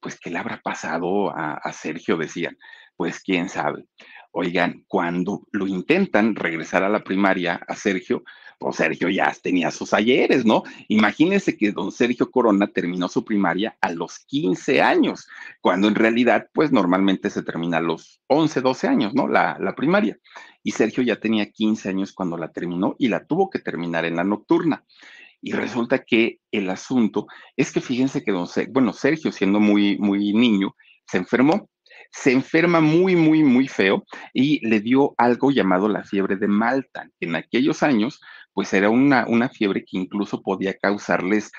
[0.00, 2.16] pues, ¿qué le habrá pasado a, Sergio?
[2.16, 2.56] Decían,
[2.96, 3.84] pues, quién sabe.
[4.32, 8.22] Oigan, cuando lo intentan regresar a la primaria a Sergio,
[8.60, 10.64] pues Sergio ya tenía sus ayeres, ¿no?
[10.88, 15.26] Imagínense que don Sergio Corona terminó su primaria a los 15 años,
[15.62, 19.26] cuando en realidad, pues normalmente se termina a los 11, 12 años, ¿no?
[19.26, 20.18] La, la primaria.
[20.62, 24.16] Y Sergio ya tenía 15 años cuando la terminó y la tuvo que terminar en
[24.16, 24.84] la nocturna.
[25.42, 27.26] Y resulta que el asunto
[27.56, 30.74] es que fíjense que don bueno, Sergio, siendo muy, muy niño,
[31.06, 31.68] se enfermó.
[32.12, 37.08] Se enferma muy, muy, muy feo y le dio algo llamado la fiebre de Malta,
[37.18, 38.20] que en aquellos años,
[38.52, 41.52] pues era una, una fiebre que incluso podía causarles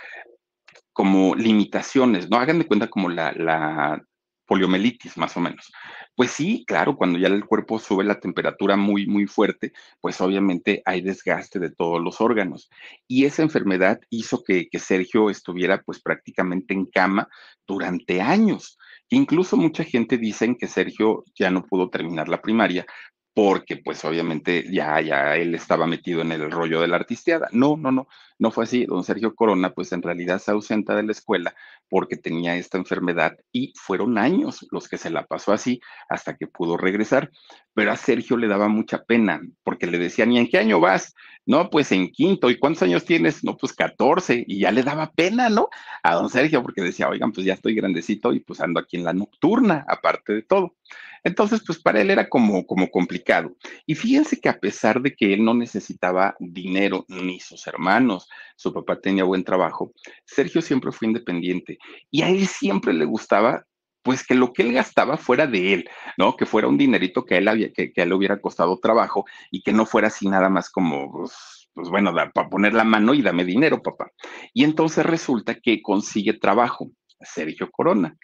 [0.91, 2.37] como limitaciones, ¿no?
[2.37, 4.03] Hagan de cuenta como la, la
[4.51, 5.71] poliomelitis, más o menos.
[6.13, 10.81] Pues sí, claro, cuando ya el cuerpo sube la temperatura muy, muy fuerte, pues obviamente
[10.83, 12.69] hay desgaste de todos los órganos.
[13.07, 17.29] Y esa enfermedad hizo que, que Sergio estuviera pues prácticamente en cama
[17.65, 18.77] durante años.
[19.09, 22.85] Incluso mucha gente dice que Sergio ya no pudo terminar la primaria
[23.33, 27.47] porque pues obviamente ya, ya él estaba metido en el rollo de la artisteada.
[27.53, 28.07] No, no, no,
[28.41, 28.86] no fue así.
[28.86, 31.54] Don Sergio Corona pues en realidad se ausenta de la escuela
[31.88, 36.47] porque tenía esta enfermedad y fueron años los que se la pasó así hasta que
[36.47, 37.30] pudo regresar.
[37.75, 41.13] Pero a Sergio le daba mucha pena porque le decían, ¿y en qué año vas?
[41.45, 42.49] No, pues en quinto.
[42.49, 43.43] ¿Y cuántos años tienes?
[43.43, 44.43] No, pues 14.
[44.47, 45.69] Y ya le daba pena, ¿no?
[46.01, 49.04] A don Sergio porque decía, oigan, pues ya estoy grandecito y pues ando aquí en
[49.04, 50.75] la nocturna, aparte de todo.
[51.23, 53.56] Entonces, pues para él era como, como complicado.
[53.86, 58.73] Y fíjense que a pesar de que él no necesitaba dinero, ni sus hermanos, su
[58.73, 59.93] papá tenía buen trabajo,
[60.25, 61.77] Sergio siempre fue independiente
[62.09, 63.65] y a él siempre le gustaba
[64.03, 66.35] pues que lo que él gastaba fuera de él, ¿no?
[66.35, 69.61] Que fuera un dinerito que a él, había, que, a él hubiera costado trabajo y
[69.61, 73.21] que no fuera así nada más como, pues, pues bueno, para poner la mano y
[73.21, 74.11] dame dinero, papá.
[74.53, 76.89] Y entonces resulta que consigue trabajo,
[77.19, 78.17] Sergio Corona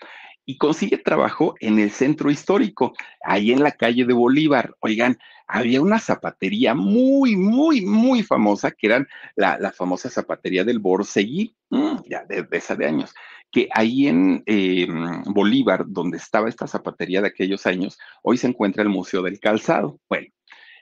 [0.47, 4.73] y consigue trabajo en el centro histórico, ahí en la calle de Bolívar.
[4.79, 11.55] Oigan, había una zapatería muy, muy, muy famosa, que era la, famosa zapatería del Borseguí,
[11.69, 13.13] mm, ya de, esa de años,
[13.49, 18.83] que ahí en em, Bolívar, donde estaba esta zapatería de aquellos años, hoy se encuentra
[18.83, 19.99] el Museo del Calzado.
[20.10, 20.27] Bueno,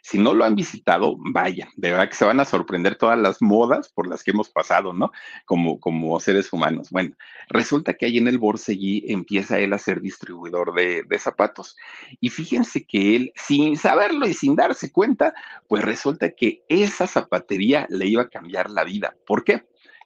[0.05, 3.41] si no lo han visitado, vayan, de verdad que se van a sorprender todas las
[3.41, 5.11] modas por las que hemos pasado, ¿no?
[5.45, 6.91] Como, como seres humanos.
[6.91, 7.15] Bueno,
[7.49, 11.75] resulta que ahí en el Borseguí empieza él a ser distribuidor de, de zapatos.
[12.19, 15.33] Y fíjense que él, sin saberlo y sin darse cuenta,
[15.67, 19.15] pues resulta que esa zapatería le iba a cambiar la vida.
[19.25, 19.63] ¿Por qué?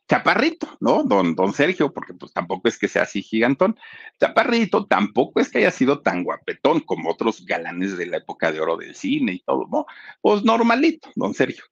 [0.09, 1.03] Chaparrito, ¿no?
[1.03, 3.77] Don, don Sergio, porque pues tampoco es que sea así gigantón.
[4.19, 8.59] Chaparrito, tampoco es que haya sido tan guapetón como otros galanes de la época de
[8.59, 9.85] oro del cine y todo, ¿no?
[10.19, 11.63] Pues normalito, don Sergio.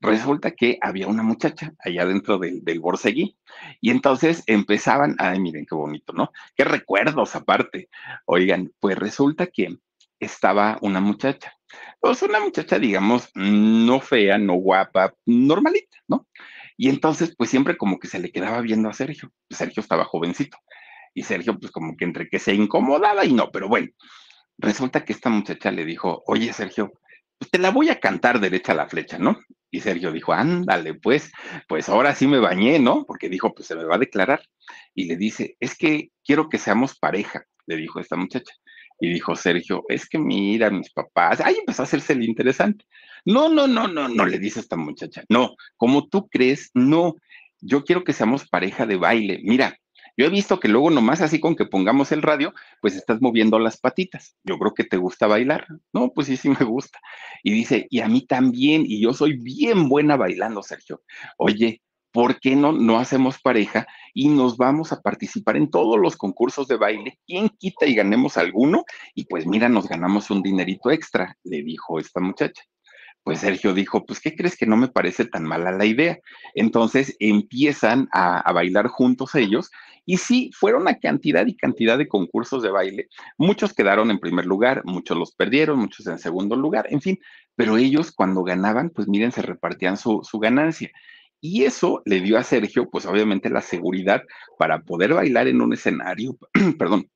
[0.00, 3.36] Resulta que había una muchacha allá dentro del, del Borseguí
[3.80, 6.30] y entonces empezaban, ay, miren qué bonito, ¿no?
[6.56, 7.88] Qué recuerdos aparte.
[8.26, 9.78] Oigan, pues resulta que
[10.20, 11.54] estaba una muchacha.
[12.00, 16.26] Pues una muchacha, digamos, no fea, no guapa, normalita, ¿no?
[16.78, 19.32] Y entonces, pues siempre como que se le quedaba viendo a Sergio.
[19.50, 20.56] Sergio estaba jovencito.
[21.12, 23.88] Y Sergio, pues como que entre que se incomodaba y no, pero bueno,
[24.58, 26.92] resulta que esta muchacha le dijo, oye Sergio,
[27.36, 29.40] pues te la voy a cantar derecha a la flecha, ¿no?
[29.72, 31.32] Y Sergio dijo, ándale, pues,
[31.66, 33.04] pues ahora sí me bañé, ¿no?
[33.04, 34.40] Porque dijo, pues se me va a declarar.
[34.94, 38.54] Y le dice, es que quiero que seamos pareja, le dijo esta muchacha.
[39.00, 42.84] Y dijo Sergio, es que mira, mis papás, ahí empezó a hacerse el interesante.
[43.24, 47.14] No, no, no, no, no, le dice esta muchacha, no, como tú crees, no,
[47.60, 49.40] yo quiero que seamos pareja de baile.
[49.42, 49.78] Mira,
[50.16, 53.58] yo he visto que luego nomás así con que pongamos el radio, pues estás moviendo
[53.60, 54.36] las patitas.
[54.42, 55.66] Yo creo que te gusta bailar.
[55.92, 56.98] No, pues sí, sí me gusta.
[57.44, 61.02] Y dice, y a mí también, y yo soy bien buena bailando, Sergio.
[61.36, 61.82] Oye,
[62.12, 66.68] ¿por qué no, no hacemos pareja y nos vamos a participar en todos los concursos
[66.68, 67.18] de baile?
[67.26, 68.84] ¿Quién quita y ganemos alguno?
[69.14, 72.62] Y pues mira, nos ganamos un dinerito extra, le dijo esta muchacha.
[73.22, 76.18] Pues Sergio dijo, pues ¿qué crees que no me parece tan mala la idea?
[76.54, 79.70] Entonces empiezan a, a bailar juntos ellos
[80.10, 83.08] y sí, fueron una cantidad y cantidad de concursos de baile.
[83.36, 87.18] Muchos quedaron en primer lugar, muchos los perdieron, muchos en segundo lugar, en fin,
[87.54, 90.90] pero ellos cuando ganaban, pues miren, se repartían su, su ganancia.
[91.40, 94.22] Y eso le dio a Sergio, pues obviamente la seguridad
[94.58, 96.36] para poder bailar en un escenario,
[96.78, 97.08] perdón,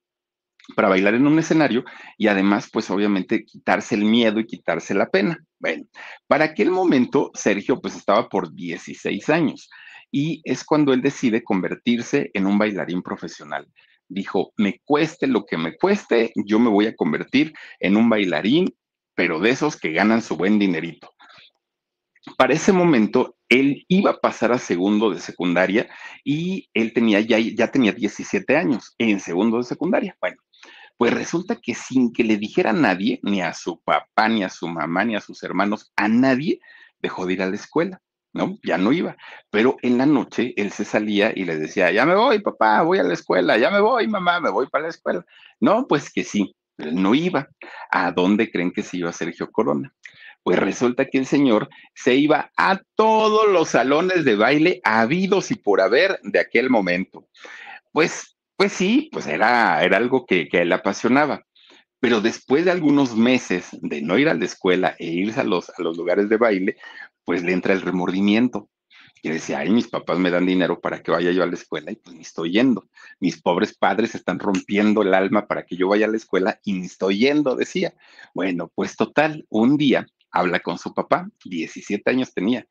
[0.77, 1.85] para bailar en un escenario
[2.17, 5.45] y además, pues obviamente quitarse el miedo y quitarse la pena.
[5.59, 5.85] Bueno,
[6.27, 9.69] para aquel momento Sergio pues estaba por 16 años
[10.11, 13.67] y es cuando él decide convertirse en un bailarín profesional.
[14.09, 18.75] Dijo, me cueste lo que me cueste, yo me voy a convertir en un bailarín,
[19.15, 21.11] pero de esos que ganan su buen dinerito.
[22.37, 25.89] Para ese momento, él iba a pasar a segundo de secundaria
[26.25, 30.17] y él tenía ya, ya tenía 17 años en segundo de secundaria.
[30.21, 30.37] Bueno,
[30.97, 34.49] pues resulta que sin que le dijera a nadie, ni a su papá, ni a
[34.49, 36.61] su mamá, ni a sus hermanos, a nadie
[37.01, 38.01] dejó de ir a la escuela.
[38.33, 38.59] ¿no?
[38.63, 39.17] Ya no iba.
[39.51, 42.99] Pero en la noche él se salía y le decía, ya me voy, papá, voy
[42.99, 45.25] a la escuela, ya me voy, mamá, me voy para la escuela.
[45.61, 47.49] No, pues que sí, pero no iba.
[47.91, 49.93] ¿A dónde creen que se iba Sergio Corona?
[50.43, 55.55] Pues resulta que el señor se iba a todos los salones de baile habidos y
[55.55, 57.29] por haber de aquel momento.
[57.93, 61.45] Pues, pues sí, pues era, era algo que, que él apasionaba.
[62.01, 65.71] Pero después de algunos meses de no ir a la escuela e irse a los,
[65.71, 66.77] a los lugares de baile,
[67.25, 68.69] pues le entra el remordimiento.
[69.23, 71.93] y decía, ay, mis papás me dan dinero para que vaya yo a la escuela
[71.93, 72.89] y pues ni estoy yendo.
[73.21, 76.73] Mis pobres padres están rompiendo el alma para que yo vaya a la escuela y
[76.73, 77.95] ni estoy yendo, decía.
[78.35, 82.67] Bueno, pues total, un día habla con su papá, 17 años tenía,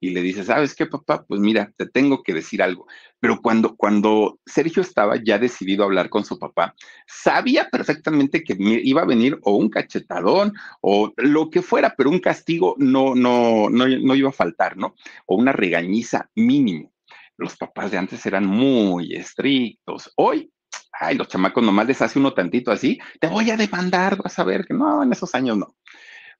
[0.00, 1.24] y le dice, ¿sabes qué, papá?
[1.26, 2.86] Pues mira, te tengo que decir algo.
[3.18, 6.74] Pero cuando, cuando Sergio estaba ya decidido a hablar con su papá,
[7.06, 10.52] sabía perfectamente que iba a venir o un cachetadón
[10.82, 14.94] o lo que fuera, pero un castigo no, no, no, no iba a faltar, ¿no?
[15.24, 16.92] O una regañiza mínimo.
[17.38, 20.12] Los papás de antes eran muy estrictos.
[20.16, 20.50] Hoy
[20.98, 24.44] ay, los chamacos nomás les hace uno tantito así, te voy a demandar, vas a
[24.44, 25.76] ver que no, en esos años no.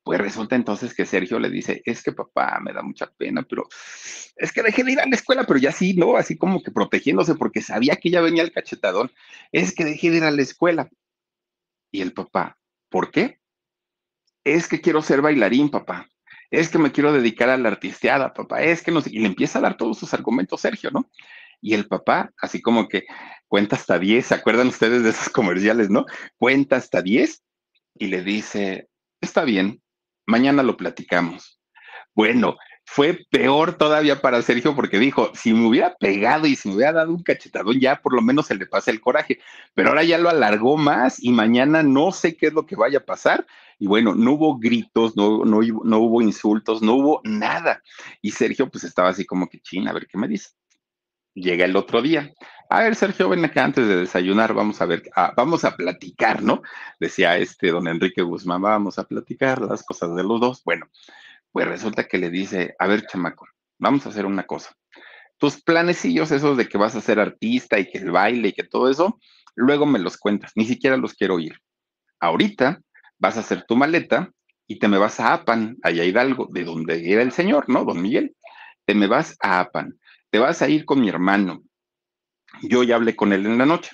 [0.06, 3.66] Pues resulta entonces que Sergio le dice, es que papá, me da mucha pena, pero
[4.36, 6.16] es que dejé de ir a la escuela, pero ya sí, ¿no?
[6.16, 9.10] Así como que protegiéndose porque sabía que ya venía el cachetadón,
[9.50, 10.88] es que dejé de ir a la escuela.
[11.90, 12.56] Y el papá,
[12.88, 13.40] ¿por qué?
[14.44, 16.08] Es que quiero ser bailarín, papá.
[16.52, 18.62] Es que me quiero dedicar a la artisteada, papá.
[18.62, 19.10] Es que no sé.
[19.12, 21.10] Y le empieza a dar todos sus argumentos, Sergio, ¿no?
[21.60, 23.06] Y el papá, así como que
[23.48, 26.06] cuenta hasta 10, ¿se acuerdan ustedes de esos comerciales, no?
[26.36, 27.42] Cuenta hasta 10
[27.98, 28.88] y le dice,
[29.20, 29.82] está bien,
[30.26, 31.60] mañana lo platicamos.
[32.14, 32.56] Bueno,
[32.88, 36.92] fue peor todavía para Sergio porque dijo, si me hubiera pegado y si me hubiera
[36.92, 39.40] dado un cachetadón, ya por lo menos se le pasa el coraje,
[39.74, 42.98] pero ahora ya lo alargó más y mañana no sé qué es lo que vaya
[42.98, 43.46] a pasar.
[43.78, 47.82] Y bueno, no hubo gritos, no, no, no hubo insultos, no hubo nada.
[48.22, 50.50] Y Sergio pues estaba así como que, china, a ver qué me dice.
[51.36, 52.32] Llega el otro día.
[52.70, 56.42] A ver, Sergio, ven acá antes de desayunar, vamos a ver, ah, vamos a platicar,
[56.42, 56.62] ¿no?
[56.98, 60.64] Decía este don Enrique Guzmán, vamos a platicar las cosas de los dos.
[60.64, 60.88] Bueno,
[61.52, 63.46] pues resulta que le dice, a ver, chamaco,
[63.78, 64.74] vamos a hacer una cosa.
[65.36, 68.64] Tus planecillos esos de que vas a ser artista y que el baile y que
[68.64, 69.20] todo eso,
[69.54, 71.60] luego me los cuentas, ni siquiera los quiero oír.
[72.18, 72.80] Ahorita
[73.18, 74.30] vas a hacer tu maleta
[74.66, 77.84] y te me vas a Apan, allá Hidalgo, de donde era el señor, ¿no?
[77.84, 78.34] Don Miguel.
[78.86, 79.98] Te me vas a Apan,
[80.36, 81.62] te vas a ir con mi hermano,
[82.60, 83.92] yo ya hablé con él en la noche.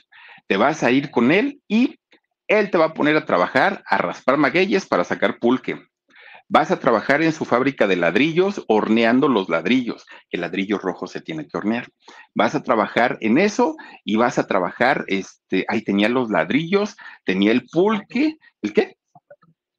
[0.49, 2.01] Te vas a ir con él y
[2.49, 5.81] él te va a poner a trabajar, a raspar magueyes para sacar pulque.
[6.49, 10.05] Vas a trabajar en su fábrica de ladrillos, horneando los ladrillos.
[10.33, 11.87] El ladrillo rojo se tiene que hornear.
[12.35, 17.53] Vas a trabajar en eso y vas a trabajar, este, ahí tenía los ladrillos, tenía
[17.53, 18.97] el pulque, ¿el qué?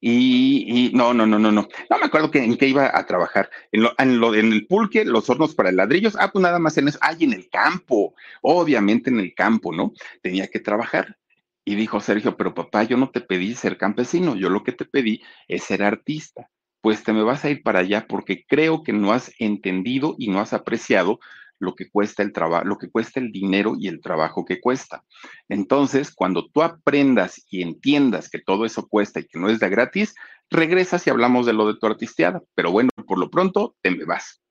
[0.05, 1.69] Y, no, no, no, no, no.
[1.89, 3.49] No me acuerdo que, en qué iba a trabajar.
[3.71, 6.17] En, lo, en, lo, en el pulque, los hornos para ladrillos.
[6.19, 6.99] Ah, pues nada más en eso.
[7.01, 8.13] Ay, en el campo.
[8.41, 9.93] Obviamente en el campo, ¿no?
[10.21, 11.17] Tenía que trabajar.
[11.63, 14.35] Y dijo Sergio, pero papá, yo no te pedí ser campesino.
[14.35, 16.49] Yo lo que te pedí es ser artista.
[16.81, 20.27] Pues te me vas a ir para allá porque creo que no has entendido y
[20.27, 21.21] no has apreciado
[21.63, 25.04] lo que cuesta el trabajo, lo que cuesta el dinero y el trabajo que cuesta.
[25.49, 29.69] Entonces, cuando tú aprendas y entiendas que todo eso cuesta y que no es de
[29.69, 30.13] gratis,
[30.49, 32.41] regresas y hablamos de lo de tu artisteada.
[32.56, 34.41] Pero bueno, por lo pronto te me vas.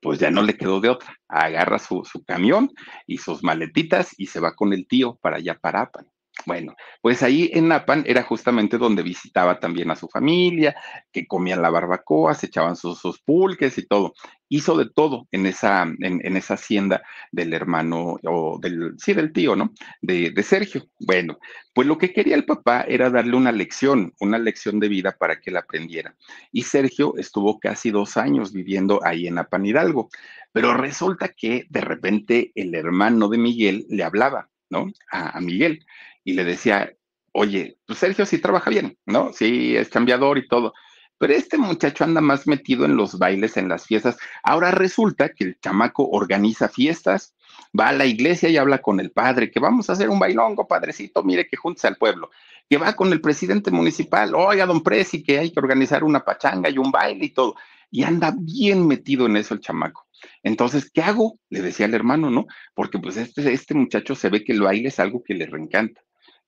[0.00, 1.16] Pues ya no le quedó de otra.
[1.28, 2.70] Agarra su, su camión
[3.06, 6.11] y sus maletitas y se va con el tío para allá para Apan.
[6.46, 10.74] Bueno, pues ahí en Napan era justamente donde visitaba también a su familia,
[11.12, 14.14] que comían la barbacoa, se echaban sus, pulques y todo.
[14.48, 19.54] Hizo de todo en esa, en, esa hacienda del hermano, o del, sí, del tío,
[19.54, 19.72] ¿no?
[20.00, 20.86] De, de Sergio.
[20.98, 21.38] Bueno,
[21.74, 25.38] pues lo que quería el papá era darle una lección, una lección de vida para
[25.38, 26.16] que la aprendiera.
[26.50, 30.08] Y Sergio estuvo casi dos años viviendo ahí en Napan Hidalgo.
[30.50, 34.92] Pero resulta que de repente el hermano de Miguel le hablaba, ¿no?
[35.10, 35.84] a Miguel
[36.24, 36.92] y le decía,
[37.32, 39.32] oye, pues Sergio sí trabaja bien, ¿no?
[39.32, 40.72] Sí, es cambiador y todo.
[41.18, 44.16] Pero este muchacho anda más metido en los bailes, en las fiestas.
[44.42, 47.36] Ahora resulta que el chamaco organiza fiestas,
[47.78, 50.66] va a la iglesia y habla con el padre, que vamos a hacer un bailongo,
[50.66, 52.30] padrecito, mire que juntes al pueblo.
[52.68, 56.68] Que va con el presidente municipal, oiga, don Presi, que hay que organizar una pachanga
[56.70, 57.54] y un baile y todo.
[57.90, 60.08] Y anda bien metido en eso el chamaco.
[60.42, 61.38] Entonces, ¿qué hago?
[61.50, 62.46] Le decía al hermano, ¿no?
[62.74, 66.00] Porque pues este, este muchacho se ve que el baile es algo que le reencanta.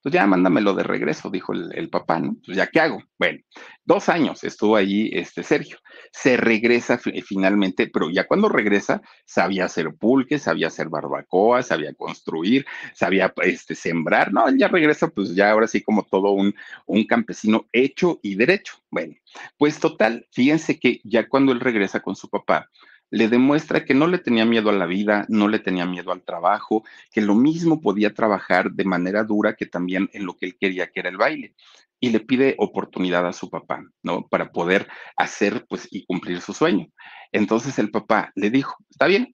[0.04, 2.36] Pues ya mándamelo de regreso, dijo el, papá, ¿no?
[2.44, 3.02] Pues ya qué hago.
[3.18, 3.38] Bueno,
[3.86, 5.78] dos años estuvo allí este Sergio.
[6.12, 12.66] Se regresa finalmente, pero ya cuando regresa, sabía hacer pulques, sabía hacer barbacoa, sabía construir,
[12.92, 14.30] sabía este, sembrar.
[14.30, 18.74] No, ya regresa, pues ya ahora sí como todo un, un campesino hecho y derecho.
[18.90, 19.14] Bueno,
[19.56, 22.68] pues total, fíjense que ya cuando él regresa con su papá,
[23.14, 26.24] le demuestra que no le tenía miedo a la vida, no le tenía miedo al
[26.24, 30.56] trabajo, que lo mismo podía trabajar de manera dura que también en lo que él
[30.58, 31.54] quería, que era el baile.
[32.00, 34.26] Y le pide oportunidad a su papá, ¿no?
[34.26, 36.88] Para poder hacer, pues, y cumplir su sueño.
[37.30, 39.32] Entonces el papá le dijo, está bien,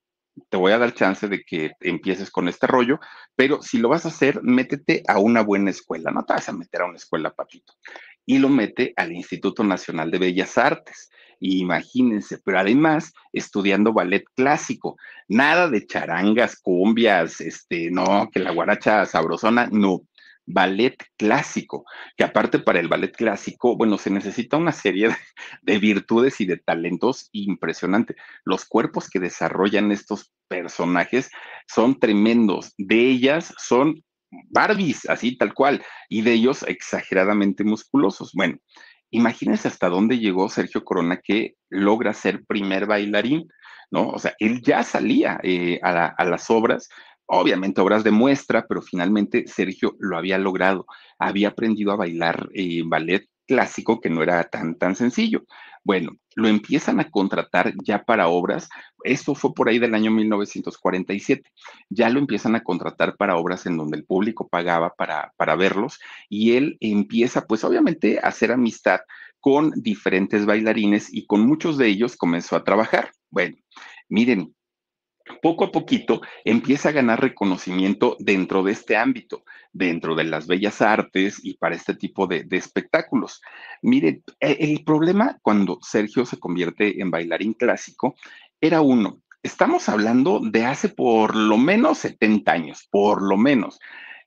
[0.51, 3.01] te voy a dar chance de que empieces con este rollo,
[3.35, 6.53] pero si lo vas a hacer, métete a una buena escuela, no te vas a
[6.53, 7.73] meter a una escuela, papito.
[8.27, 11.09] Y lo mete al Instituto Nacional de Bellas Artes
[11.41, 14.97] imagínense, pero además estudiando ballet clásico,
[15.29, 20.03] nada de charangas, cumbias, este, no, que la guaracha sabrosona, no,
[20.53, 21.85] ballet clásico,
[22.17, 25.17] que aparte para el ballet clásico, bueno, se necesita una serie
[25.63, 28.17] de, virtudes y de talentos impresionante.
[28.45, 31.31] Los cuerpos que desarrollan estos personajes
[31.67, 32.75] son tremendos.
[32.77, 38.31] De ellas son Barbies, así tal cual, y de ellos exageradamente musculosos.
[38.33, 38.59] Bueno,
[39.11, 43.49] imagínense hasta dónde llegó Sergio Corona que logra ser primer bailarín,
[43.91, 44.09] ¿no?
[44.09, 46.89] O sea, él ya salía eh, a las obras
[47.33, 50.87] obviamente obras de muestra, pero finalmente Sergio lo había logrado.
[51.19, 55.45] Había aprendido a bailar eh, ballet clásico que no era tan, tan sencillo.
[55.83, 58.69] Bueno, lo empiezan a contratar ya para obras.
[59.03, 61.51] Esto fue por ahí del año 1947.
[61.89, 65.99] Ya lo empiezan a contratar para obras en donde el público pagaba para, para verlos
[66.29, 69.01] y él empieza pues obviamente a hacer amistad
[69.41, 73.11] con diferentes bailarines y con muchos de ellos comenzó a trabajar.
[73.31, 73.57] Bueno,
[74.09, 74.55] miren,
[75.43, 80.81] poco a poquito empieza a ganar reconocimiento dentro de este ámbito, dentro de las bellas
[80.83, 83.41] artes y para este tipo de, espectáculos.
[83.83, 88.15] Miren, e, el problema cuando Sergio se convierte en bailarín clásico
[88.61, 93.79] era uno, estamos hablando de hace por lo menos 70 años, por lo menos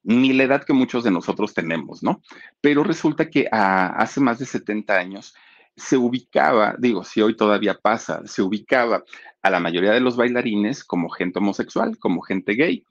[0.03, 2.21] ni la edad que muchos de nosotros tenemos, ¿no?
[2.59, 5.33] Pero resulta que hace más de 70 años
[5.75, 9.03] se ubicaba, digo, si hoy todavía pasa, se ubicaba
[9.41, 12.85] a la mayoría de los bailarines como gente homosexual, como gente gay.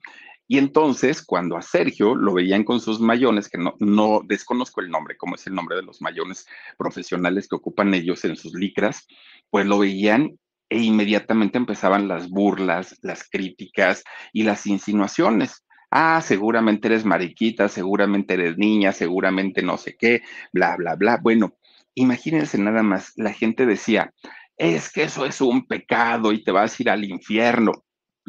[0.47, 4.89] Y entonces, cuando a Sergio lo veían con sus mayones, que no, no desconozco el
[4.89, 6.45] nombre, como es el nombre de los mayones
[6.77, 9.07] profesionales que ocupan ellos en sus licras,
[9.49, 10.37] pues lo veían
[10.69, 14.03] e inmediatamente empezaban las burlas, las críticas
[14.33, 15.65] y las insinuaciones.
[15.91, 21.19] Ah, seguramente eres mariquita, seguramente eres niña, seguramente no sé qué, bla, bla, bla.
[21.21, 21.53] Bueno,
[21.95, 24.11] imagínense nada más, la gente decía,
[24.57, 27.71] es que eso es un pecado y te vas a ir al infierno,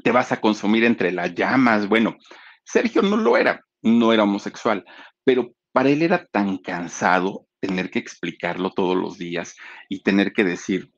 [0.02, 1.88] te vas a consumir entre las llamas.
[1.88, 2.16] Bueno,
[2.64, 4.84] Sergio no lo era, no era homosexual,
[5.24, 9.56] pero para él era tan cansado tener que explicarlo todos los días
[9.88, 10.90] y tener que decir,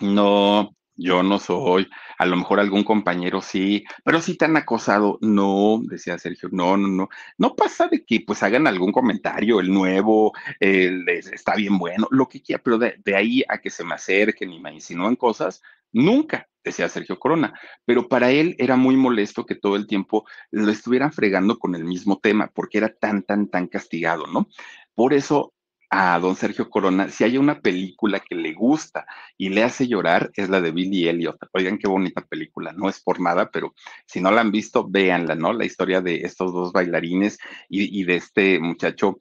[0.00, 1.88] no, yo no soy,
[2.18, 6.76] a lo mejor algún compañero sí, pero si te han acosado, no, decía Sergio, no,
[6.76, 12.06] no, no, no pasa de que pues hagan algún comentario, el nuevo, está bien bueno,
[12.10, 15.16] lo que quiera, pero de, de, ahí a que se me acerquen y me insinúen
[15.16, 20.24] cosas, nunca, decía Sergio Corona, pero para él era muy molesto que todo el tiempo
[20.50, 24.48] lo estuvieran fregando con el mismo tema, porque era tan, tan, tan castigado, ¿no?
[24.94, 25.54] Por eso
[25.96, 29.06] a don Sergio Corona, si hay una película que le gusta
[29.38, 31.36] y le hace llorar, es la de Billy Elliot.
[31.52, 33.74] Oigan qué bonita película, no es por nada, pero
[34.04, 35.52] si no la han visto, véanla, ¿no?
[35.52, 37.38] La historia de estos dos bailarines
[37.68, 39.18] y, y de este muchacho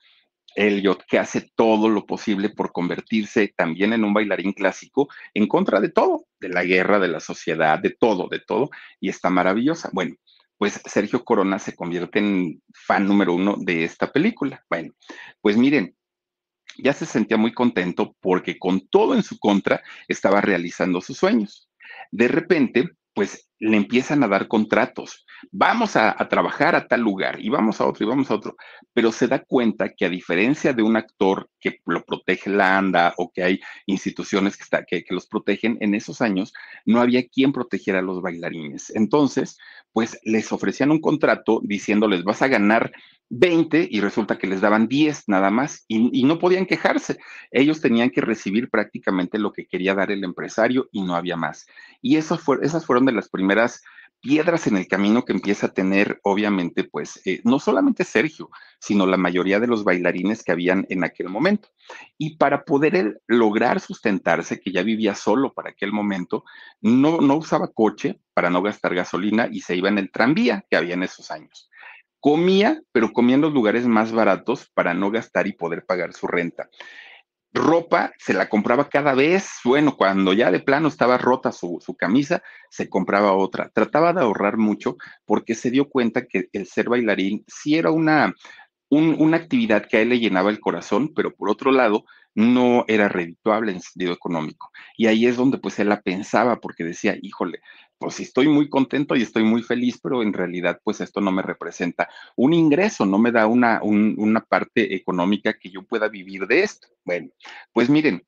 [0.56, 5.80] Elliot que hace todo lo posible por convertirse también en un bailarín clásico en contra
[5.80, 9.92] de todo, de la guerra, de la sociedad, de todo, de todo, y está maravillosa.
[9.94, 10.16] Bueno,
[10.58, 14.64] pues Sergio Corona se convierte en fan número uno de esta película.
[14.68, 14.94] Bueno,
[15.40, 15.96] pues miren,
[16.78, 21.70] ya se sentía muy contento porque con todo en su contra estaba realizando sus sueños.
[22.12, 25.26] De repente, pues le empiezan a dar contratos.
[25.52, 28.56] Vamos a, trabajar a tal lugar y vamos a otro y vamos a otro.
[28.94, 33.14] Pero se da cuenta que a diferencia de un actor que lo protege la ANDA
[33.18, 36.54] o que hay instituciones que, que los protegen, en esos años
[36.86, 38.90] no había quien protegiera a los bailarines.
[38.96, 39.58] Entonces,
[39.94, 42.92] pues les ofrecían un contrato diciéndoles vas a ganar
[43.36, 47.18] 20 y resulta que les daban 10 nada más y, no podían quejarse.
[47.52, 51.66] Ellos tenían que recibir prácticamente lo que quería dar el empresario y no había más.
[52.02, 53.82] Y eso fue, esas fueron de las primeras
[54.22, 59.06] piedras en el camino que empieza a tener, obviamente, pues eh, no solamente Sergio, sino
[59.06, 61.70] la mayoría de los bailarines que habían en aquel momento.
[62.18, 66.46] Y para poder él lograr sustentarse, que ya vivía solo para aquel momento,
[66.82, 70.78] no, no usaba coche para no gastar gasolina y se iba en el tranvía que
[70.78, 71.70] había en esos años.
[72.24, 76.26] Comía, pero comía en los lugares más baratos para no gastar y poder pagar su
[76.26, 76.70] renta.
[77.52, 82.42] Ropa se la compraba cada vez, bueno, cuando ya de plano estaba rota su, camisa,
[82.70, 83.70] se compraba otra.
[83.74, 84.96] Trataba de ahorrar mucho
[85.26, 88.34] porque se dio cuenta que el ser bailarín sí era una,
[88.90, 92.06] una actividad que a él le llenaba el corazón, pero por otro lado,
[92.36, 94.72] no era redituable en sentido económico.
[94.98, 97.60] Y ahí es donde pues él la pensaba porque decía, híjole,
[98.04, 101.42] pues estoy muy contento y estoy muy feliz, pero en realidad pues esto no me
[101.42, 106.64] representa un ingreso, no me da una, una parte económica que yo pueda vivir de
[106.64, 106.88] esto.
[107.06, 107.30] Bueno,
[107.72, 108.26] pues miren,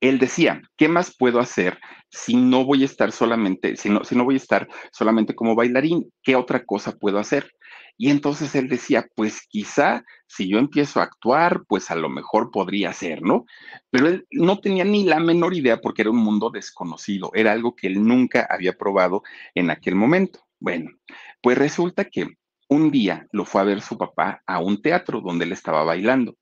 [0.00, 1.78] él decía, ¿qué más puedo hacer
[2.10, 5.54] si no voy a estar solamente, si no, si no voy a estar solamente como
[5.54, 6.12] bailarín?
[6.22, 7.50] ¿Qué otra cosa puedo hacer?
[8.00, 12.52] Y entonces él decía, pues quizá si yo empiezo a actuar, pues a lo mejor
[12.52, 13.44] podría ser, ¿no?
[13.90, 17.74] Pero él no tenía ni la menor idea porque era un mundo desconocido, era algo
[17.74, 19.24] que él nunca había probado
[19.56, 20.46] en aquel momento.
[20.60, 20.92] Bueno,
[21.42, 22.38] pues resulta que
[22.68, 26.36] un día lo fue a ver su papá a un teatro donde él estaba bailando.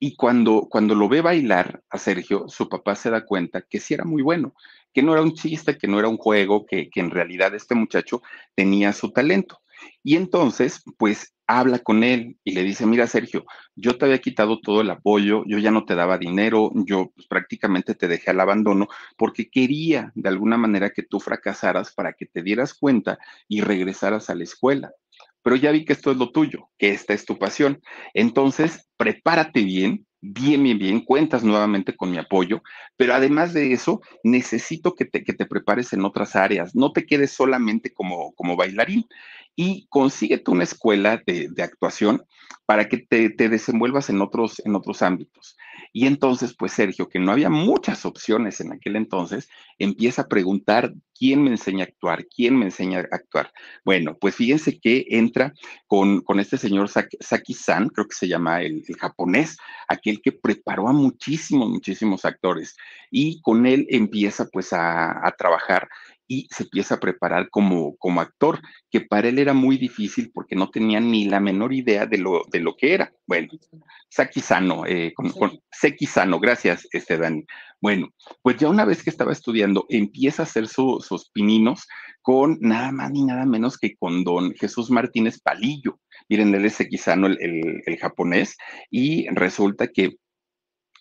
[0.00, 3.94] Y cuando, cuando lo ve bailar a Sergio, su papá se da cuenta que sí
[3.94, 4.54] era muy bueno,
[4.92, 7.76] que no era un chiste, que no era un juego, que, que en realidad este
[7.76, 8.20] muchacho
[8.56, 9.60] tenía su talento.
[10.02, 14.60] Y entonces, pues habla con él y le dice, mira Sergio, yo te había quitado
[14.60, 18.40] todo el apoyo, yo ya no te daba dinero, yo pues, prácticamente te dejé al
[18.40, 23.18] abandono porque quería de alguna manera que tú fracasaras para que te dieras cuenta
[23.48, 24.92] y regresaras a la escuela.
[25.42, 27.80] Pero ya vi que esto es lo tuyo, que esta es tu pasión.
[28.12, 32.62] Entonces, prepárate bien, bien, bien, bien, cuentas nuevamente con mi apoyo,
[32.96, 37.06] pero además de eso, necesito que te, que te prepares en otras áreas, no te
[37.06, 39.04] quedes solamente como, como bailarín.
[39.60, 42.22] Y consíguete una escuela de, de actuación
[42.68, 45.56] para que te, desenvuelvas en otros, en otros ámbitos.
[45.90, 49.48] Y entonces, pues Sergio, que no había muchas opciones en aquel entonces,
[49.78, 53.50] empieza a preguntar quién me enseña a actuar, quién me enseña a actuar.
[53.86, 55.54] Bueno, pues fíjense que entra
[55.86, 59.56] con, con este señor Saki-san, creo que se llama el, japonés,
[59.88, 62.76] aquel que preparó a muchísimos, muchísimos actores.
[63.10, 65.88] Y con él empieza pues a trabajar
[66.28, 68.60] y se empieza a preparar como, como actor,
[68.90, 72.44] que para él era muy difícil porque no tenía ni la menor idea de lo,
[72.52, 73.12] de lo que era.
[73.26, 73.48] Bueno,
[74.10, 77.44] Saki Sano, eh, con, con Seki Sano, gracias, este Dani.
[77.80, 78.10] Bueno,
[78.42, 81.86] pues ya una vez que estaba estudiando, empieza a hacer su, sus pininos
[82.20, 85.98] con nada más ni nada menos que con don Jesús Martínez Palillo.
[86.28, 88.56] Miren, él es Seki Sano, el, el, el japonés,
[88.90, 90.16] y resulta que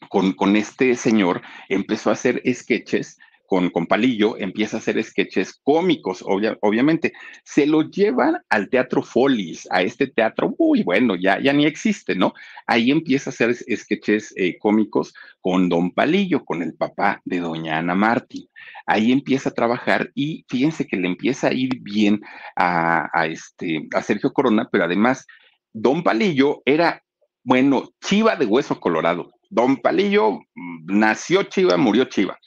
[0.10, 3.18] con, con, este señor empezó a hacer sketches
[3.48, 7.14] con, Palillo, empieza a hacer sketches cómicos, obvia, obviamente.
[7.44, 12.14] Se lo llevan al Teatro Folis, a este teatro, muy bueno, ya, ya ni existe,
[12.14, 12.34] ¿no?
[12.68, 17.78] Ahí empieza a hacer sketches eh, cómicos con Don Palillo, con el papá de Doña
[17.78, 18.50] Ana Martín.
[18.86, 22.22] Ahí empieza a trabajar y fíjense que le empieza a ir bien
[22.58, 25.26] a, a, este, a Sergio Corona, pero además,
[25.72, 27.02] Don Palillo era,
[27.44, 29.32] bueno, chiva de hueso colorado.
[29.50, 32.38] Don Palillo mm, nació chiva, murió chiva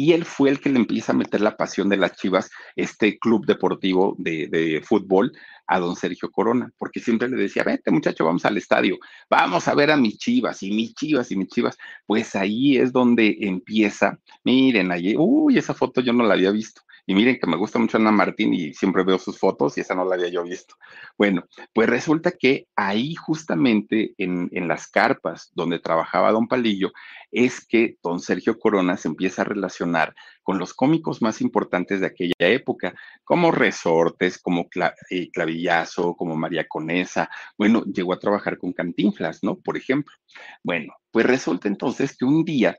[0.00, 3.18] y él fue el que le empieza a meter la pasión de las Chivas, este
[3.18, 5.32] club deportivo de, de, fútbol,
[5.66, 8.96] a don Sergio Corona, porque siempre le decía, vete muchacho, vamos al estadio,
[9.28, 11.76] vamos a ver a mis Chivas y mis Chivas y mis Chivas.
[12.06, 16.82] Pues ahí es donde empieza, miren, allí, uy, esa foto yo no la había visto.
[17.08, 19.94] Y miren que me gusta mucho Ana Martín y siempre veo sus fotos y esa
[19.94, 20.74] no la había yo visto.
[21.16, 21.42] Bueno,
[21.72, 26.92] pues resulta que ahí justamente en, en las carpas donde trabajaba don Palillo
[27.30, 32.06] es que don Sergio Corona se empieza a relacionar con los cómicos más importantes de
[32.08, 32.94] aquella época,
[33.24, 34.66] como Resortes, como
[35.08, 37.30] eh, Clavillazo, como María Conesa.
[37.56, 39.56] Bueno, llegó a trabajar con Cantinflas, ¿no?
[39.56, 40.14] Por ejemplo.
[40.62, 42.76] Bueno, pues resulta entonces que un día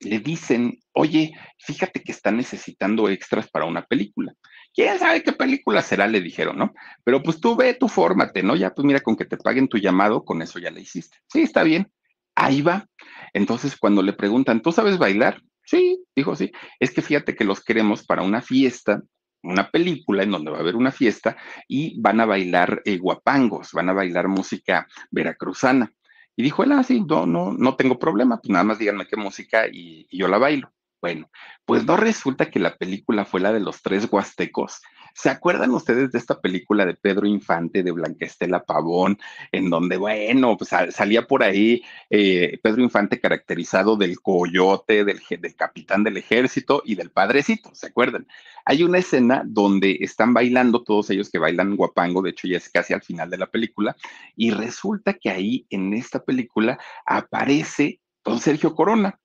[0.00, 4.34] le dicen, oye, fíjate que están necesitando extras para una película.
[4.74, 6.06] ¿Quién sabe qué película será?
[6.06, 6.74] Le dijeron, ¿no?
[7.04, 8.56] Pero pues tú ve, tú fórmate, ¿no?
[8.56, 11.16] Ya, pues mira, con que te paguen tu llamado, con eso ya le hiciste.
[11.32, 11.90] Sí, está bien.
[12.34, 12.86] Ahí va.
[13.32, 15.40] Entonces, cuando le preguntan, ¿tú sabes bailar?
[15.64, 16.52] Sí, dijo sí.
[16.78, 19.02] Es que fíjate que los queremos para una fiesta,
[19.42, 21.36] una película en donde va a haber una fiesta
[21.66, 25.92] y van a bailar eh, guapangos, van a bailar música veracruzana.
[26.36, 29.16] Y dijo él, ah, sí, no, no, no tengo problema, pues nada más díganme qué
[29.16, 30.70] música y, y yo la bailo.
[31.00, 31.30] Bueno,
[31.64, 34.80] pues no resulta que la película fue la de los tres huastecos.
[35.16, 39.18] ¿Se acuerdan ustedes de esta película de Pedro Infante, de Blanca Estela Pavón,
[39.50, 45.56] en donde, bueno, pues salía por ahí eh, Pedro Infante caracterizado del coyote, del, del,
[45.56, 48.28] capitán del ejército y del padrecito, ¿se acuerdan?
[48.66, 52.68] Hay una escena donde están bailando todos ellos que bailan guapango, de hecho ya es
[52.68, 53.96] casi al final de la película,
[54.36, 59.18] y resulta que ahí en esta película aparece don Sergio Corona.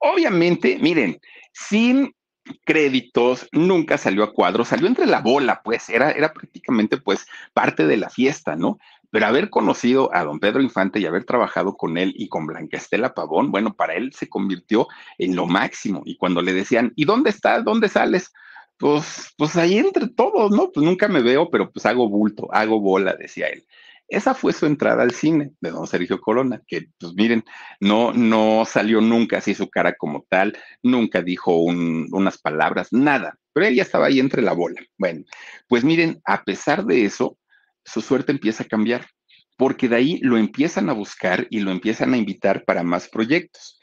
[0.00, 1.18] Obviamente, miren,
[1.54, 2.14] sin
[2.64, 7.86] créditos, nunca salió a cuadro, salió entre la bola, pues era, era prácticamente pues parte
[7.86, 8.78] de la fiesta, ¿no?
[9.10, 12.76] Pero haber conocido a don Pedro Infante y haber trabajado con él y con Blanca
[12.76, 14.86] Estela Pavón, bueno, para él se convirtió
[15.16, 16.02] en lo máximo.
[16.04, 17.64] Y cuando le decían, ¿y dónde estás?
[17.64, 18.32] ¿Dónde sales?
[18.76, 20.70] Pues, pues ahí entre todos, ¿no?
[20.70, 23.66] Pues nunca me veo, pero pues hago bulto, hago bola, decía él.
[24.08, 27.44] Esa fue su entrada al cine de don Sergio Corona, que pues miren,
[27.78, 33.38] no, no salió nunca así su cara como tal, nunca dijo un, unas palabras, nada,
[33.52, 34.80] pero él ya estaba ahí entre la bola.
[34.96, 35.24] Bueno,
[35.68, 37.36] pues miren, a pesar de eso,
[37.84, 39.06] su suerte empieza a cambiar,
[39.58, 43.78] porque de ahí lo empiezan a buscar y lo empiezan a invitar para más proyectos.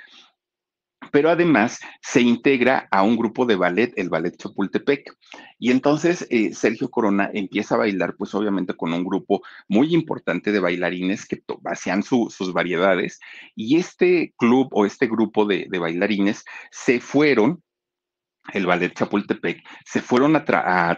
[1.12, 5.16] Pero además se integra a un grupo de ballet, el Ballet Chapultepec.
[5.60, 10.52] Y entonces eh, Sergio Corona empieza a bailar, pues obviamente con un grupo muy importante
[10.52, 13.20] de bailarines que hacían sus variedades.
[13.56, 17.64] Y este club o este grupo de, de bailarines se fueron
[18.54, 20.46] el Ballet Chapultepec, se fueron a,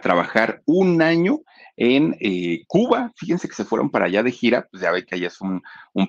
[0.00, 1.40] trabajar un año
[1.78, 3.12] en eh, Cuba.
[3.16, 5.62] Fíjense que se fueron para allá de gira, pues ya ve que allá es un,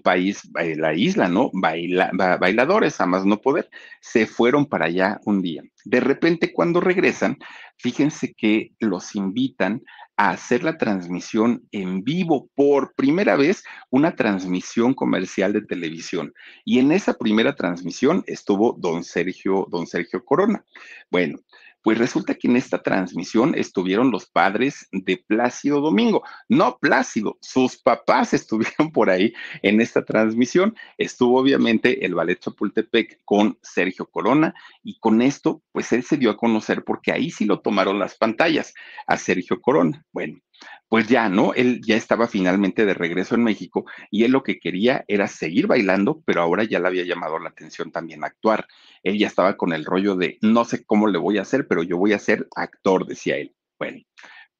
[0.03, 1.51] país, eh, la isla, ¿no?
[1.53, 3.69] bailadores, a más no poder.
[4.01, 5.63] Se fueron para allá un día.
[5.85, 7.37] De repente, cuando regresan,
[7.77, 9.83] fíjense que los invitan
[10.17, 16.33] a hacer la transmisión en vivo por primera vez, una transmisión comercial de televisión.
[16.65, 20.65] Y en esa primera transmisión estuvo don Sergio, don Sergio Corona.
[21.09, 21.39] Bueno,
[21.81, 26.23] pues resulta que en esta transmisión estuvieron los padres de Plácido Domingo.
[26.47, 30.75] No Plácido, sus papás estuvieron por ahí en esta transmisión.
[30.97, 34.53] Estuvo obviamente el Ballet Chapultepec con Sergio Corona
[34.83, 38.15] y con esto, pues él se dio a conocer porque ahí sí lo tomaron las
[38.15, 38.73] pantallas
[39.07, 40.05] a Sergio Corona.
[40.11, 40.39] Bueno,
[40.87, 41.53] pues ya, ¿no?
[41.53, 45.67] Él ya estaba finalmente de regreso en México y él lo que quería era seguir
[45.67, 48.67] bailando, pero ahora ya le había llamado la atención también actuar.
[49.03, 51.83] Él ya estaba con el rollo de, no sé cómo le voy a hacer, pero
[51.83, 53.53] yo voy a ser actor, decía él.
[53.77, 53.99] Bueno,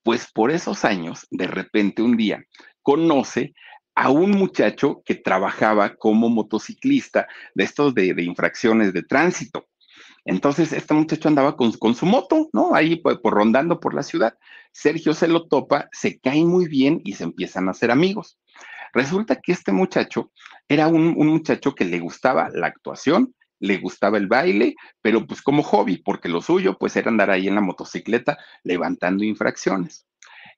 [0.03, 2.43] pues por esos años, de repente un día,
[2.81, 3.53] conoce
[3.95, 9.68] a un muchacho que trabajaba como motociclista de estos de, de infracciones de tránsito.
[10.29, 12.75] Entonces, este muchacho andaba con, su moto, ¿no?
[12.75, 14.37] Ahí pues, por rondando por la ciudad.
[14.71, 18.37] Sergio se lo topa, se cae muy bien y se empiezan a hacer amigos.
[18.93, 20.31] Resulta que este muchacho
[20.67, 25.41] era un, un muchacho que le gustaba la actuación, le gustaba el baile, pero pues
[25.41, 30.05] como hobby, porque lo suyo pues era andar ahí en la motocicleta levantando infracciones.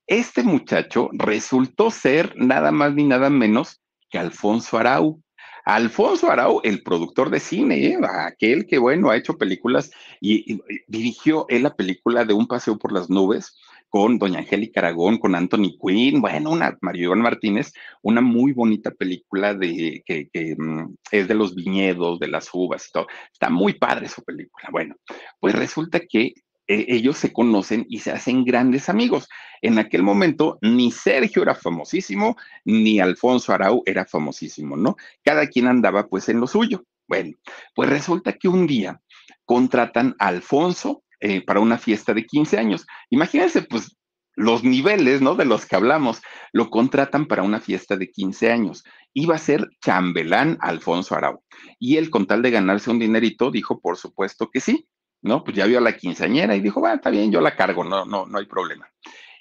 [0.05, 5.23] Este muchacho resultó ser nada más ni nada menos que Alfonso Arau.
[5.65, 7.99] Alfonso Arau, el productor de cine, ¿eh?
[8.25, 12.91] aquel que, bueno, ha hecho películas y, dirigió él la película de Un paseo por
[12.91, 13.55] las nubes
[13.89, 19.53] con Doña Angélica Aragón, con Anthony Quinn, bueno, una Mario Martínez, una muy bonita película
[19.53, 23.07] de que, que mm, es de los viñedos, de las uvas y todo.
[23.33, 24.69] Está muy padre su película.
[24.71, 24.95] Bueno,
[25.41, 26.33] pues resulta que
[26.71, 29.27] e, ellos se conocen y se hacen grandes amigos.
[29.61, 34.95] En aquel momento ni Sergio era famosísimo, ni Alfonso Arau era famosísimo, ¿no?
[35.21, 36.85] Cada quien andaba pues en lo suyo.
[37.07, 37.35] Bueno,
[37.75, 39.01] pues resulta que un día
[39.43, 42.87] contratan a Alfonso eh, para una fiesta de 15 años.
[43.09, 43.97] Imagínense pues
[44.35, 45.35] los niveles, ¿no?
[45.35, 46.21] De los que hablamos,
[46.53, 48.85] lo contratan para una fiesta de 15 años.
[49.13, 51.43] Iba a ser chambelán Alfonso Arau.
[51.79, 54.87] Y él, con tal de ganarse un dinerito, dijo, por supuesto que sí.
[55.21, 55.43] ¿No?
[55.43, 58.05] Pues ya vio a la quinceañera y dijo, bueno, está bien, yo la cargo, no,
[58.05, 58.89] no, no hay problema.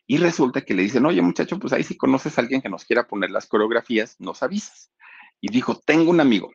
[0.06, 2.84] Y resulta que le dicen, oye muchacho, pues ahí si conoces a alguien que nos
[2.84, 4.92] quiera poner las coreografías, nos avisas.
[5.40, 6.50] Y dijo, tengo un amigo,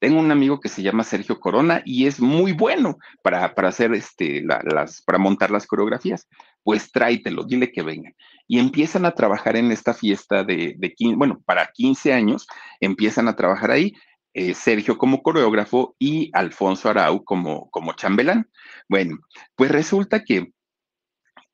[0.00, 3.92] tengo un amigo que se llama Sergio Corona y es muy bueno para, para hacer
[3.94, 6.28] este, las, para montar las coreografías.
[6.62, 8.14] Pues tráetelo, dile que vengan.
[8.46, 12.46] Y empiezan a trabajar en esta fiesta de, de bueno, para 15 años,
[12.80, 13.94] empiezan a trabajar ahí.
[14.34, 18.48] Eh, Sergio como coreógrafo y Alfonso Arau como, como chambelán.
[18.88, 19.18] Bueno,
[19.56, 20.52] pues resulta que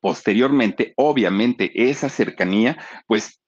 [0.01, 3.41] posteriormente, obviamente, esa cercanía, pues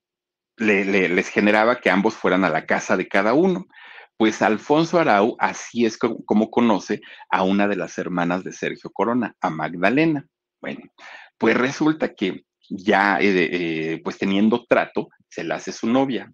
[0.57, 3.67] les generaba que ambos fueran a la casa de cada uno.
[4.17, 9.36] Pues Alfonso Arau así es como, conoce a una de las hermanas de Sergio Corona,
[9.39, 10.25] a Magdalena.
[10.59, 10.82] Bueno,
[11.38, 16.34] pues resulta que ya, eh, eh, pues teniendo trato, se la hace su novia,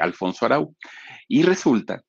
[0.00, 0.76] Alfonso Arau.
[1.26, 2.02] Y resulta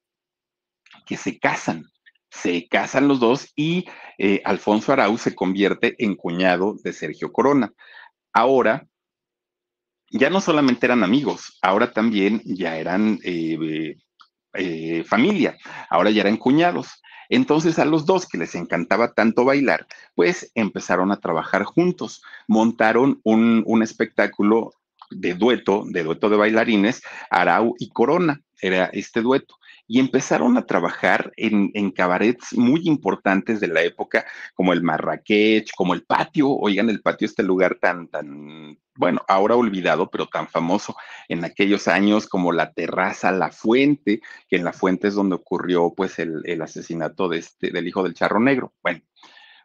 [1.05, 1.85] que se casan.
[2.29, 3.85] Se casan los dos y
[4.17, 7.73] eh, Alfonso Arau se convierte en cuñado de Sergio Corona.
[8.31, 8.87] Ahora,
[10.09, 13.97] ya no solamente eran amigos, ahora también ya eran eh,
[14.53, 15.57] eh, familia,
[15.89, 17.01] ahora ya eran cuñados.
[17.29, 23.21] Entonces a los dos que les encantaba tanto bailar, pues empezaron a trabajar juntos, montaron
[23.23, 24.73] un, un espectáculo
[25.09, 29.55] de dueto, de dueto de bailarines, Arau y Corona, era este dueto
[29.91, 35.69] y empezaron a trabajar en, en, cabarets muy importantes de la época, como el Marrakech,
[35.75, 36.49] como el patio.
[36.49, 40.95] Oigan, el patio, este lugar tan, tan, bueno, ahora olvidado, pero tan famoso
[41.27, 45.93] en aquellos años como la terraza, la fuente, que en la fuente es donde ocurrió
[45.93, 48.71] pues el, el asesinato de este, del hijo del charro negro.
[48.81, 49.01] Bueno,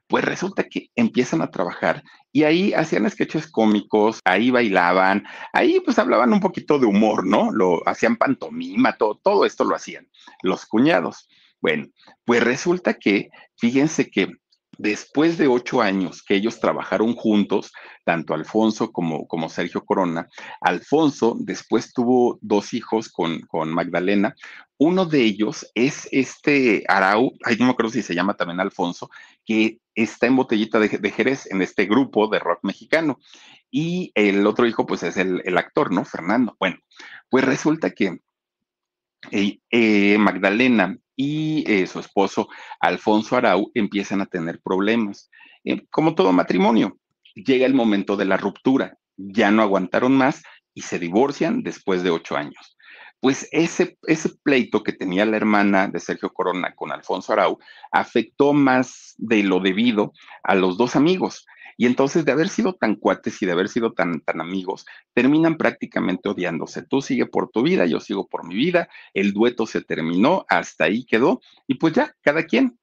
[0.09, 2.02] pues resulta que empiezan a trabajar
[2.32, 7.50] y ahí hacían sketches cómicos, ahí bailaban, ahí pues hablaban un poquito de humor, ¿no?
[7.50, 10.09] Lo hacían pantomima, todo, todo esto lo hacían
[10.42, 11.28] los cuñados.
[11.61, 11.86] Bueno,
[12.24, 14.28] pues resulta que, fíjense que
[14.79, 17.72] después de ocho años que ellos trabajaron juntos,
[18.05, 20.29] tanto Alfonso como, como Sergio Corona,
[20.61, 24.35] Alfonso después tuvo dos hijos con, con Magdalena.
[24.79, 29.11] Uno de ellos es este Arau, ay, no me acuerdo si se llama también Alfonso,
[29.45, 33.18] que está en Botellita de, Jerez, en este grupo de rock mexicano.
[33.70, 36.05] Y el otro hijo, pues es el, el actor, ¿no?
[36.05, 36.57] Fernando.
[36.61, 36.77] Bueno,
[37.31, 38.20] pues resulta que
[39.31, 42.49] eh, eh, Magdalena y eh, su esposo
[42.81, 45.31] Alfonso Arau empiezan a tener problemas.
[45.91, 46.99] como todo matrimonio,
[47.35, 50.43] llega el momento de la ruptura, ya no aguantaron más
[50.74, 52.77] y se divorcian después de ocho años.
[53.20, 57.59] Pues ese, ese pleito que tenía la hermana de Sergio Corona con Alfonso Arau
[57.91, 60.12] afectó más de lo debido
[60.45, 61.47] a los dos amigos.
[61.77, 65.57] Y entonces de haber sido tan cuates y de haber sido tan, tan amigos, terminan
[65.57, 66.83] prácticamente odiándose.
[66.83, 70.85] Tú sigue por tu vida, yo sigo por mi vida, el dueto se terminó, hasta
[70.85, 72.79] ahí quedó, y pues ya, cada quien.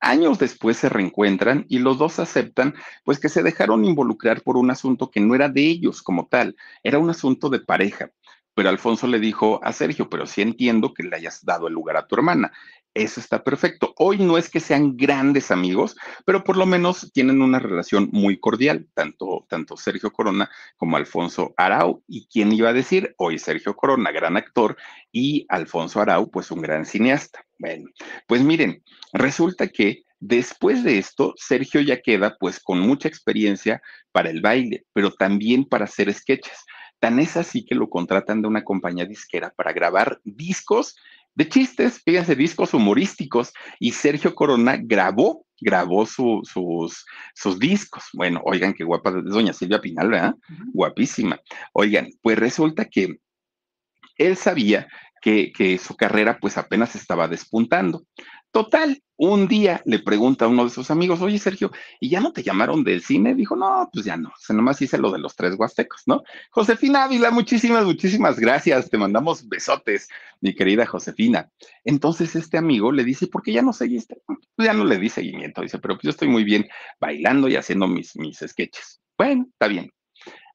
[0.00, 2.74] Años después se reencuentran y los dos aceptan
[3.04, 6.56] pues que se dejaron involucrar por un asunto que no era de ellos como tal,
[6.82, 8.10] era un asunto de pareja.
[8.54, 11.96] Pero Alfonso le dijo a Sergio, pero sí entiendo que le hayas dado el lugar
[11.96, 12.52] a tu hermana.
[12.94, 13.92] Eso está perfecto.
[13.98, 18.38] Hoy no es que sean grandes amigos, pero por lo menos tienen una relación muy
[18.38, 22.04] cordial, tanto, tanto Sergio Corona como Alfonso Arau.
[22.06, 23.12] ¿Y quién iba a decir?
[23.18, 24.76] Hoy Sergio Corona, gran actor,
[25.10, 27.44] y Alfonso Arau, pues un gran cineasta.
[27.58, 27.90] Bueno,
[28.28, 33.82] pues miren, resulta que después de esto, Sergio ya queda pues con mucha experiencia
[34.12, 36.64] para el baile, pero también para hacer sketches.
[37.00, 40.94] Tan es así que lo contratan de una compañía disquera para grabar discos
[41.34, 46.52] de chistes, fíjense, discos humorísticos, y Sergio Corona grabó, grabó sus,
[47.34, 48.04] sus discos.
[48.12, 50.34] Bueno, oigan, qué guapa es doña Silvia Pinal, ¿verdad?
[50.72, 51.40] Guapísima.
[51.72, 53.18] Oigan, pues resulta que
[54.16, 54.86] él sabía
[55.20, 58.04] que, que, su carrera pues apenas estaba despuntando.
[58.54, 62.32] Total, un día le pregunta a uno de sus amigos, oye Sergio, ¿y ya no
[62.32, 63.34] te llamaron del cine?
[63.34, 66.22] Dijo, no, pues ya no, o sea, nomás hice lo de los tres huastecos, ¿no?
[66.52, 70.08] Josefina Ávila, muchísimas, muchísimas gracias, te mandamos besotes,
[70.40, 71.50] mi querida Josefina.
[71.82, 74.22] Entonces este amigo le dice, ¿por qué ya no seguiste?
[74.24, 76.68] Pues ya no le di seguimiento, dice, pero pues yo estoy muy bien
[77.00, 79.00] bailando y haciendo mis, mis sketches.
[79.18, 79.90] Bueno, está bien.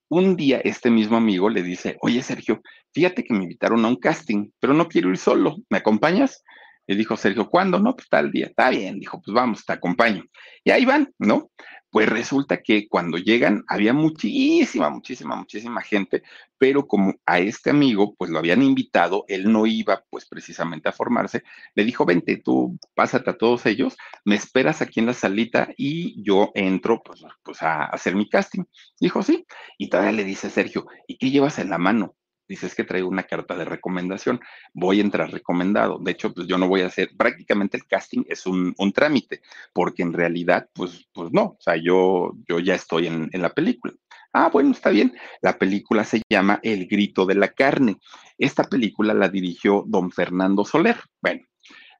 [0.08, 2.62] Un día este mismo amigo le dice, oye Sergio,
[2.94, 6.42] fíjate que me invitaron a un casting, pero no quiero ir solo, ¿me acompañas?
[6.90, 7.78] Y dijo Sergio, ¿cuándo?
[7.78, 8.46] No, pues tal día.
[8.46, 10.24] Está bien, dijo, pues vamos, te acompaño.
[10.64, 11.52] Y ahí van, ¿no?
[11.88, 16.24] Pues resulta que cuando llegan había muchísima, muchísima, muchísima gente,
[16.58, 20.92] pero como a este amigo pues lo habían invitado, él no iba pues precisamente a
[20.92, 21.44] formarse,
[21.76, 26.20] le dijo, vente, tú pásate a todos ellos, me esperas aquí en la salita y
[26.24, 28.64] yo entro pues, pues a hacer mi casting.
[28.98, 29.46] Dijo, sí,
[29.78, 32.16] y todavía le dice Sergio, ¿y qué llevas en la mano?
[32.50, 34.40] Dices que traigo una carta de recomendación,
[34.74, 35.98] voy a entrar recomendado.
[36.00, 39.40] De hecho, pues yo no voy a hacer, prácticamente el casting es un, trámite,
[39.72, 43.50] porque en realidad, pues, pues no, o sea, yo, yo ya estoy en, en la
[43.50, 43.94] película.
[44.32, 45.14] Ah, bueno, está bien.
[45.42, 47.98] La película se llama El grito de la carne.
[48.36, 50.96] Esta película la dirigió don Fernando Soler.
[51.22, 51.42] Bueno,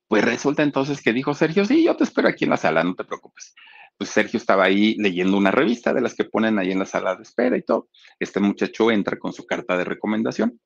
[0.09, 2.95] pues resulta entonces que dijo Sergio, sí, yo te espero aquí en la sala, no
[2.97, 3.55] te preocupes
[4.01, 7.17] pues Sergio estaba ahí leyendo una revista de las que ponen ahí en la sala
[7.17, 7.91] de espera y todo.
[8.19, 10.59] Este muchacho entra con su carta de recomendación.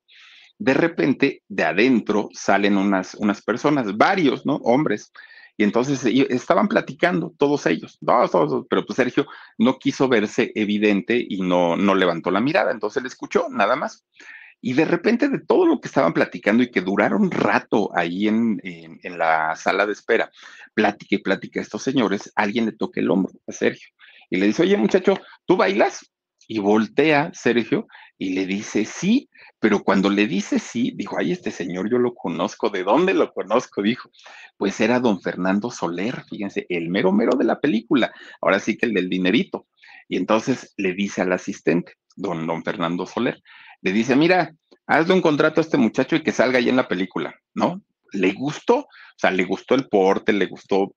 [0.57, 4.55] De repente, de adentro salen unas, unas personas, varios, ¿no?
[4.63, 5.11] Hombres.
[5.57, 9.27] Y entonces estaban platicando, todos ellos, todos, todos, pero pues Sergio
[9.57, 14.05] no quiso verse evidente y no, no levantó la mirada, entonces le escuchó, nada más.
[14.61, 18.59] Y de repente de todo lo que estaban platicando y que duraron rato ahí en,
[18.63, 20.31] en, la sala de espera,
[20.73, 23.89] plática y plática a estos señores, alguien le toca el hombro a Sergio
[24.29, 26.11] y le dice, oye muchacho, ¿tú bailas?
[26.47, 27.87] Y voltea Sergio
[28.17, 29.29] y le dice sí,
[29.59, 33.33] pero cuando le dice sí, dijo, ay, este señor yo lo conozco, ¿de dónde lo
[33.33, 33.81] conozco?
[33.81, 34.09] Dijo,
[34.57, 38.85] pues era don Fernando Soler, fíjense, el mero mero de la película, ahora sí que
[38.85, 39.67] el del dinerito.
[40.07, 43.41] Y entonces le dice al asistente, don, don Fernando Soler,
[43.85, 44.51] le dice, mira,
[44.87, 47.83] hazle un contrato a este muchacho y que salga ahí en la película, ¿no?
[48.13, 50.95] Le gustó, o sea, le gustó el porte, le gustó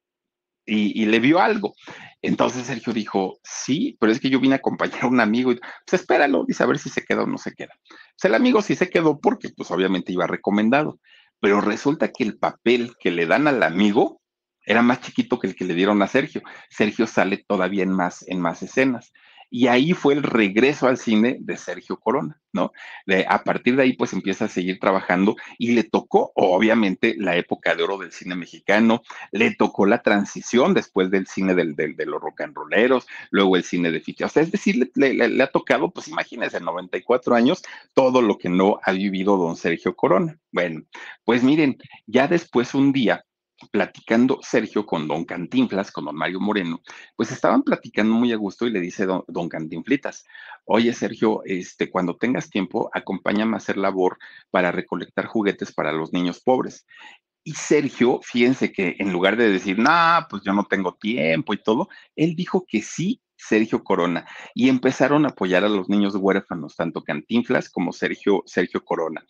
[0.65, 1.75] y, le vio algo.
[2.23, 5.57] Entonces Sergio dijo, sí, pero es que yo vine a acompañar a un amigo, y,
[5.57, 7.75] pues espéralo, dice a ver si se queda o no se queda.
[7.85, 10.99] Pues el amigo sí se quedó porque pues obviamente iba recomendado,
[11.41, 14.23] pero resulta que el papel que le dan al amigo
[14.65, 16.41] era más chiquito que el que le dieron a Sergio.
[16.71, 19.13] Sergio sale todavía en más, en más escenas.
[19.51, 22.73] Y ahí fue el regreso al cine de Sergio Corona, ¿no?
[23.07, 27.37] De, a partir de ahí, pues empieza a seguir trabajando y le tocó, obviamente, la
[27.37, 32.07] época de oro del cine mexicano, le tocó la transición después del cine del, de
[32.07, 34.27] los rock and rolleros, luego el cine de ficha.
[34.27, 37.63] O sea, es decir, le, le, ha tocado, pues imagínense, 94 años,
[37.95, 40.39] todo lo que no ha vivido don Sergio Corona.
[40.53, 40.83] Bueno,
[41.25, 43.25] pues miren, ya después un día
[43.71, 46.81] platicando Sergio con don Cantinflas, con don Mario Moreno,
[47.17, 50.25] pues estaban platicando muy a gusto y le dice don, don Cantinflitas,
[50.65, 54.19] oye Sergio, este, cuando tengas tiempo, acompáñame a hacer labor
[54.51, 56.87] para recolectar juguetes para los niños pobres.
[57.45, 61.63] Y Sergio, fíjense que en lugar de decir, no, pues yo no tengo tiempo y
[61.63, 66.77] todo, él dijo que sí, Sergio Corona, y empezaron a apoyar a los niños huérfanos,
[66.77, 69.25] tanto Cantinflas como Sergio, Sergio Corona.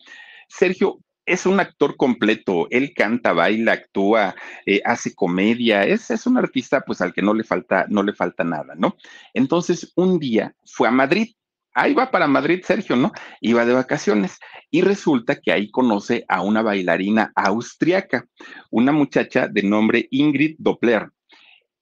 [0.49, 0.99] Sergio
[1.29, 6.81] es un actor completo, él canta, baila, actúa, eh, hace comedia, es, es un artista
[6.81, 8.97] pues al que no le falta, no le falta nada, ¿no?
[9.33, 11.35] Entonces, un día fue a Madrid,
[11.73, 13.11] ahí va para Madrid Sergio, ¿no?
[13.41, 14.39] Iba de vacaciones
[14.71, 18.25] y resulta que ahí conoce a una bailarina austriaca,
[18.71, 21.11] una muchacha de nombre Ingrid Doppler.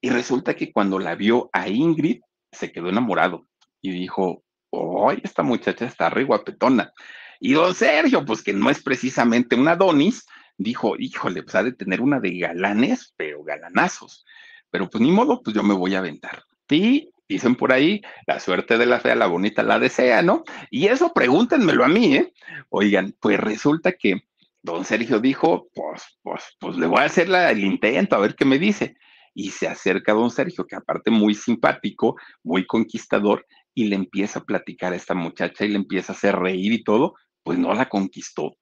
[0.02, 2.20] Y resulta que cuando la vio a Ingrid,
[2.52, 3.48] se quedó enamorado
[3.82, 6.92] y dijo, ¡oh, esta muchacha está re guapetona!
[7.40, 10.26] Y don Sergio, pues que no es precisamente un Adonis,
[10.58, 14.26] dijo, híjole, pues ha de tener una de galanes, pero galanazos.
[14.70, 16.44] Pero pues ni modo, pues yo me voy a aventar.
[16.70, 20.44] Y dicen por ahí, la suerte de la fea, la bonita la desea, ¿no?
[20.70, 22.34] Y eso pregúntenmelo a mí, ¿eh?
[22.70, 24.24] Oigan, pues resulta que
[24.62, 28.46] don Sergio dijo, pues, pues, pues le voy a hacer el intento, a ver qué
[28.46, 28.98] me dice.
[29.34, 34.40] Y se acerca a don Sergio, que aparte muy simpático, muy conquistador, y le empieza
[34.40, 37.14] a platicar a esta muchacha y le empieza a hacer reír y todo,
[37.48, 38.58] pues no la conquistó.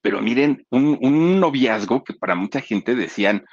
[0.00, 3.44] Pero miren, un, noviazgo que para mucha gente decían,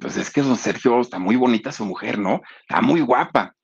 [0.00, 2.40] pues es que don Sergio está muy bonita su mujer, ¿no?
[2.62, 3.54] Está muy guapa.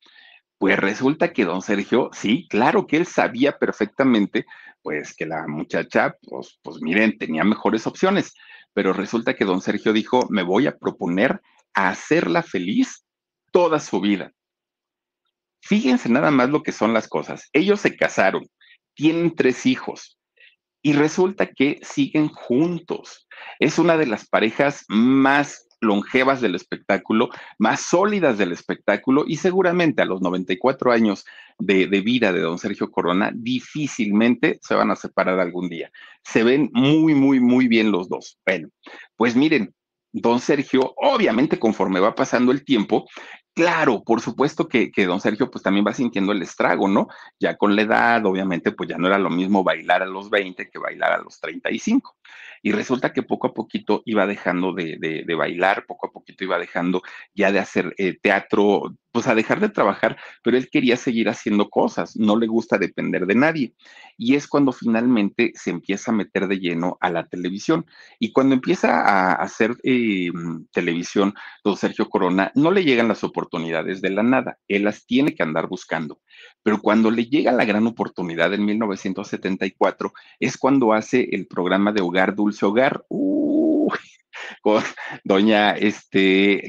[0.58, 4.44] Pues resulta que don Sergio, sí, claro que él sabía perfectamente,
[4.82, 8.34] pues que la muchacha, pues, pues miren, tenía mejores opciones,
[8.74, 11.40] pero resulta que don Sergio dijo, me voy a proponer
[11.72, 13.06] a hacerla feliz
[13.52, 14.32] toda su vida.
[15.62, 17.48] Fíjense nada más lo que son las cosas.
[17.54, 18.46] Ellos se casaron,
[18.94, 20.18] tienen tres hijos
[20.82, 23.28] y resulta que siguen juntos.
[23.58, 27.28] Es una de las parejas más longevas del espectáculo,
[27.58, 31.24] más sólidas del espectáculo y seguramente a los 94 años
[31.58, 35.90] de, vida de don Sergio Corona difícilmente se van a separar algún día.
[36.22, 38.38] Se ven muy, muy, muy bien los dos.
[38.46, 38.68] Bueno,
[39.16, 39.74] pues miren,
[40.12, 43.08] don Sergio, obviamente conforme va pasando el tiempo,
[43.54, 47.08] Claro, por supuesto que, que, don Sergio pues también va sintiendo el estrago, ¿no?
[47.38, 50.70] Ya con la edad, obviamente, pues ya no era lo mismo bailar a los 20
[50.70, 52.16] que bailar a los 35.
[52.62, 56.58] Y resulta que poco a poquito iba dejando de, de, bailar, poco a poquito iba
[56.58, 57.02] dejando
[57.34, 61.68] ya de hacer eh, teatro, pues a dejar de trabajar, pero él quería seguir haciendo
[61.68, 63.74] cosas, no le gusta depender de nadie.
[64.16, 67.84] Y es cuando finalmente se empieza a meter de lleno a la televisión.
[68.18, 70.30] Y cuando empieza a hacer eh,
[70.72, 75.34] televisión, don Sergio Corona, no le llegan las oportunidades de la nada, él las tiene
[75.34, 76.20] que andar buscando.
[76.62, 82.00] Pero cuando le llega la gran oportunidad en 1974, es cuando hace el programa de
[82.00, 83.04] Hogar Dulce hogar,
[85.24, 86.62] doña, este,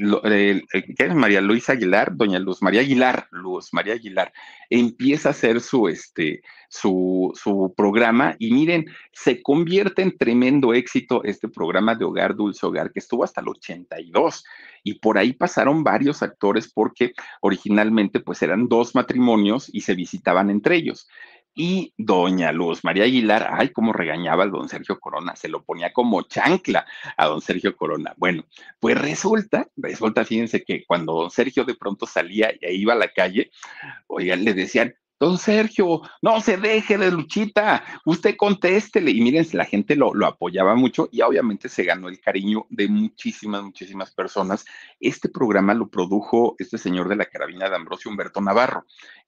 [0.72, 2.16] ¿qué es María Luisa Aguilar?
[2.16, 4.32] Doña Luz María Aguilar, Luz María Aguilar,
[4.70, 11.22] empieza a hacer su, este, su, su programa y miren, se convierte en tremendo éxito
[11.24, 14.44] este programa de Hogar Dulce Hogar, que estuvo hasta el 82
[14.82, 20.50] y por ahí pasaron varios actores porque originalmente pues eran dos matrimonios y se visitaban
[20.50, 21.08] entre ellos
[21.54, 25.92] y doña Luz María Aguilar, ay, cómo regañaba al don Sergio Corona, se lo ponía
[25.92, 26.86] como chancla
[27.16, 28.14] a don Sergio Corona.
[28.16, 28.44] Bueno,
[28.80, 33.08] pues resulta, resulta, fíjense que cuando don Sergio de pronto salía y iba a la
[33.08, 33.50] calle,
[34.08, 34.94] oigan, le decían,
[35.24, 39.10] Don Sergio, no se deje de luchita, usted contéstele.
[39.10, 42.88] Y miren, la gente lo, lo, apoyaba mucho y obviamente se ganó el cariño de
[42.88, 44.66] muchísimas, muchísimas personas.
[45.00, 48.84] Este programa lo produjo este señor de la carabina de Ambrosio Humberto Navarro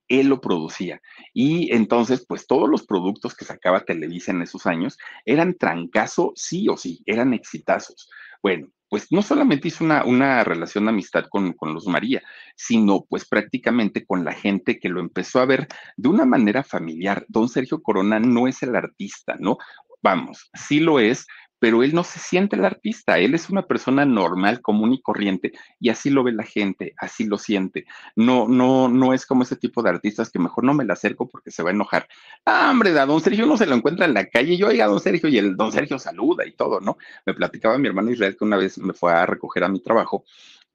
[0.08, 1.00] él lo producía.
[1.32, 6.68] Y entonces, pues todos los productos que sacaba Televisa en esos años eran trancazo, sí
[6.68, 8.08] o sí, eran exitazos.
[8.42, 12.22] Bueno, pues no solamente hizo una, una relación de amistad con, con Luz María,
[12.54, 17.24] sino pues prácticamente con la gente que lo empezó a ver de una manera familiar.
[17.28, 19.58] Don Sergio Corona no es el artista, ¿no?
[20.02, 21.26] Vamos, sí lo es,
[21.58, 25.52] pero él no se siente el artista, él es una persona normal, común y corriente,
[25.80, 27.86] y así lo ve la gente, así lo siente.
[28.14, 31.28] No, no, no es como ese tipo de artistas que mejor no me le acerco
[31.28, 32.08] porque se va a enojar.
[32.44, 34.88] Ah, hombre, a don Sergio no se lo encuentra en la calle, yo oiga a
[34.88, 36.98] don Sergio y el don Sergio saluda y todo, ¿no?
[37.24, 40.24] Me platicaba mi hermano Israel que una vez me fue a recoger a mi trabajo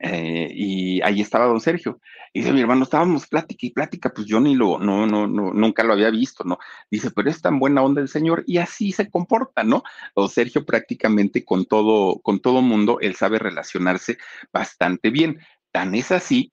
[0.04, 1.99] eh, y ahí estaba don Sergio.
[2.34, 5.54] Y dice, mi hermano, estábamos plática y plática, pues yo ni lo, no, no, no,
[5.54, 6.58] nunca lo había visto, ¿no?
[6.89, 9.84] Dice, pero es tan buena onda el señor y así se comporta, ¿no?
[10.16, 14.18] Don Sergio prácticamente con todo, con todo mundo, él sabe relacionarse
[14.52, 15.39] bastante bien.
[15.72, 16.52] Tan es así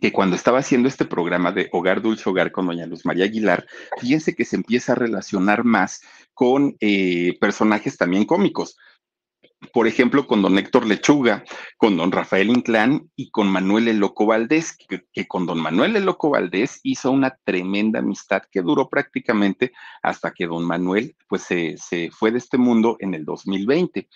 [0.00, 3.66] que cuando estaba haciendo este programa de Hogar Dulce Hogar con doña Luz María Aguilar,
[3.98, 6.02] fíjense que se empieza a relacionar más
[6.34, 8.76] con eh, personajes también cómicos
[9.72, 11.44] por ejemplo, con don Héctor Lechuga,
[11.76, 16.06] con don Rafael Inclán y con Manuel El Loco Valdés, que, con don Manuel El
[16.06, 21.76] Loco Valdés hizo una tremenda amistad que duró prácticamente hasta que don Manuel pues se,
[21.76, 24.08] se fue de este mundo en el 2020.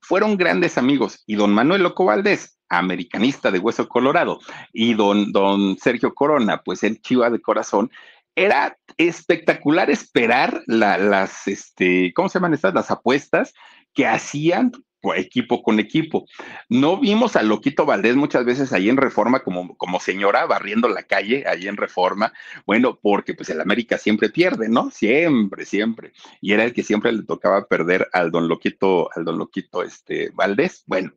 [0.00, 4.40] Fueron grandes amigos y don Manuel Loco Valdés, americanista de hueso colorado,
[4.72, 7.90] y don, don Sergio Corona, pues el chiva de corazón,
[8.34, 12.74] era espectacular esperar las, este, ¿cómo se llaman estas?
[12.74, 13.54] Las apuestas
[13.96, 14.70] que hacían
[15.14, 16.26] equipo con equipo.
[16.68, 21.04] No vimos a Loquito Valdés muchas veces ahí en Reforma como, como señora barriendo la
[21.04, 22.32] calle, ahí en Reforma,
[22.66, 24.90] bueno, porque pues el América siempre pierde, ¿no?
[24.90, 26.12] Siempre, siempre.
[26.40, 30.30] Y era el que siempre le tocaba perder al don Loquito, al don Loquito este,
[30.34, 30.82] Valdés.
[30.86, 31.12] Bueno,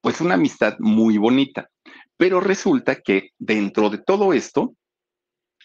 [0.00, 1.70] pues una amistad muy bonita.
[2.16, 4.74] Pero resulta que dentro de todo esto,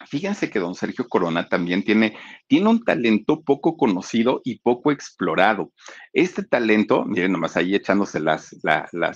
[0.06, 2.16] Fíjense que don Sergio Corona también tiene,
[2.48, 5.72] tiene un talento poco conocido y poco explorado.
[6.14, 8.54] Este talento, miren nomás ahí echándose las,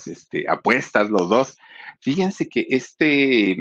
[0.08, 1.58] este, apuestas los dos,
[2.00, 3.58] fíjense que este,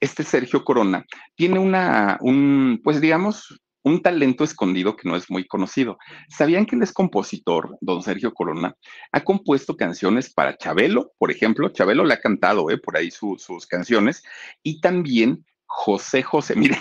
[0.00, 5.46] este Sergio Corona tiene una, un, pues digamos, un talento escondido que no es muy
[5.46, 5.98] conocido.
[6.28, 8.76] ¿Sabían que él es compositor, don Sergio Corona?
[9.10, 11.68] Ha compuesto canciones para Chabelo, por ejemplo.
[11.70, 14.22] Chabelo le ha cantado eh, por ahí sus canciones.
[14.62, 15.44] Y también
[15.74, 16.78] José José, miren,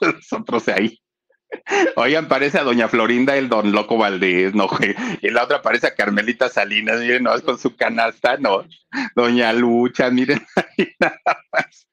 [0.00, 0.98] nosotros ahí.
[1.96, 4.68] Oigan, parece a doña Florinda el don Loco Valdés, ¿no?
[5.20, 8.64] Y la otra parece a Carmelita Salinas, miren, no, con su canasta, ¿no?
[9.14, 11.20] Doña Lucha, miren, ahí nada
[11.52, 11.88] más.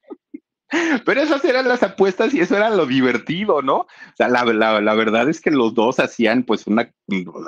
[1.05, 3.77] Pero esas eran las apuestas y eso era lo divertido, ¿no?
[3.77, 6.93] O sea, la, la, verdad es que los dos hacían pues una,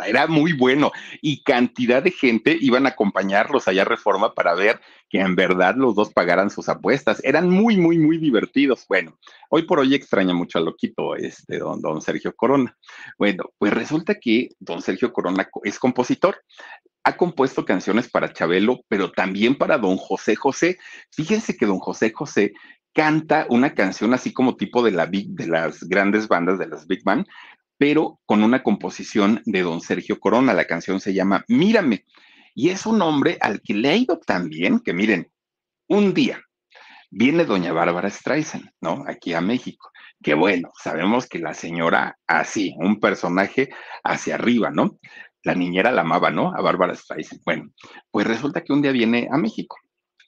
[0.06, 0.92] era muy bueno
[1.22, 5.76] y cantidad de gente iban a acompañarlos allá a Reforma para ver que en verdad
[5.76, 7.22] los dos pagaran sus apuestas.
[7.24, 8.86] Eran muy, muy, muy divertidos.
[8.88, 9.18] Bueno,
[9.50, 12.76] hoy por hoy extraña mucho a Loquito, este, don, don Sergio Corona.
[13.20, 16.38] Bueno, pues resulta que don Sergio Corona es compositor
[17.04, 20.78] ha compuesto canciones para Chabelo, pero también para don José José.
[21.10, 22.54] Fíjense que don José José
[22.94, 26.88] canta una canción así como tipo de, la big, de las grandes bandas de las
[26.88, 27.26] Big Band,
[27.78, 30.54] pero con una composición de don Sergio Corona.
[30.54, 32.06] La canción se llama Mírame.
[32.54, 34.50] Y es un hombre al que le ha ido tan
[34.84, 35.32] que miren,
[35.88, 36.42] un día
[37.10, 39.04] viene doña Bárbara Streisand, ¿no?
[39.08, 39.89] Aquí a México.
[40.22, 43.70] Que bueno, sabemos que la señora así, un personaje
[44.04, 45.00] hacia arriba, ¿no?
[45.44, 46.54] La niñera la amaba, ¿no?
[46.56, 47.42] A Bárbara Streisand.
[47.46, 47.72] Bueno,
[48.12, 49.78] pues resulta que un día viene a México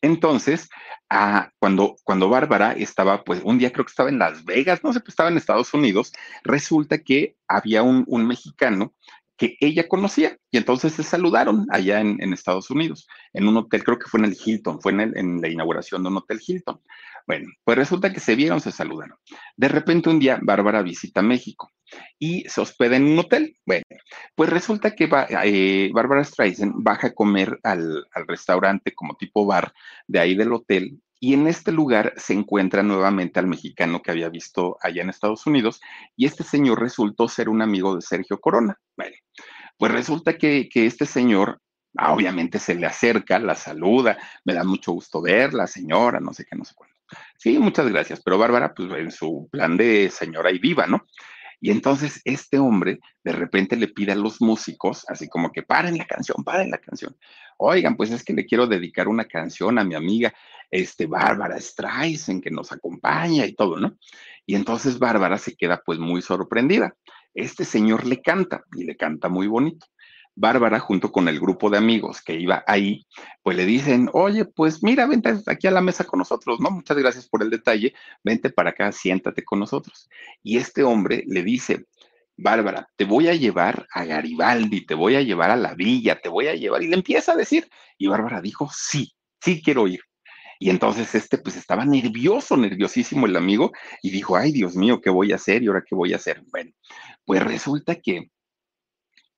[0.04, 0.70] entonces,
[1.10, 4.92] ah, cuando, cuando Bárbara estaba, pues un día creo que estaba en Las Vegas, no
[4.92, 6.12] sé, pues estaba en Estados Unidos,
[6.44, 8.94] resulta que había un, mexicano
[9.38, 14.00] que ella conocía y entonces se saludaron allá en, Estados Unidos, en un hotel, creo
[14.00, 16.80] que fue en el Hilton, fue en, en la inauguración de un hotel Hilton.
[17.26, 19.18] Bueno, pues resulta que se vieron, se saludaron.
[19.56, 21.72] De repente un día Bárbara visita México
[22.20, 23.56] y se hospeda en un hotel.
[23.66, 23.84] Bueno,
[24.36, 29.74] pues resulta que va, eh, Bárbara Streisand baja a comer al restaurante como tipo bar
[30.08, 34.28] de ahí del hotel y en este lugar se encuentra nuevamente al mexicano que había
[34.28, 35.80] visto allá en Estados Unidos
[36.18, 38.78] y este señor resultó ser un amigo de Sergio Corona.
[38.98, 39.16] Bueno,
[39.78, 41.62] pues resulta que, que este señor
[41.98, 46.44] ah, obviamente se le acerca, la saluda, me da mucho gusto verla, señora, no sé
[46.44, 46.94] qué, no sé cuándo.
[47.38, 48.22] Sí, muchas gracias.
[48.22, 51.08] Pero Bárbara, pues en su plan de señora y viva, ¿no?
[51.64, 55.98] Y entonces este hombre de repente le pide a los músicos, así como que paren
[55.98, 57.16] la canción, paren la canción.
[57.58, 60.34] Oigan, pues es que le quiero dedicar una canción a mi amiga,
[60.70, 63.98] este, Bárbara Streisand, que nos acompaña y todo, ¿no?
[64.46, 66.98] Y entonces Bárbara se queda pues muy sorprendida.
[67.34, 69.88] Este señor le canta y le canta muy bonito.
[70.36, 73.06] Bárbara, junto con el grupo de amigos que iba ahí,
[73.44, 76.72] pues le dicen, oye, pues mira, vente aquí a la mesa con nosotros, ¿no?
[76.72, 80.10] Muchas gracias por el detalle, vente para acá, siéntate con nosotros.
[80.42, 81.86] Y este hombre le dice,
[82.36, 86.30] Bárbara, te voy a llevar a Garibaldi, te voy a llevar a la villa, te
[86.30, 90.02] voy a llevar, y le empieza a decir, y Bárbara dijo, sí, sí quiero ir.
[90.60, 93.72] Y entonces este pues estaba nervioso, nerviosísimo el amigo,
[94.02, 95.62] y dijo, ay Dios mío, ¿qué voy a hacer?
[95.62, 96.42] ¿Y ahora qué voy a hacer?
[96.52, 96.72] Bueno,
[97.26, 98.32] pues resulta que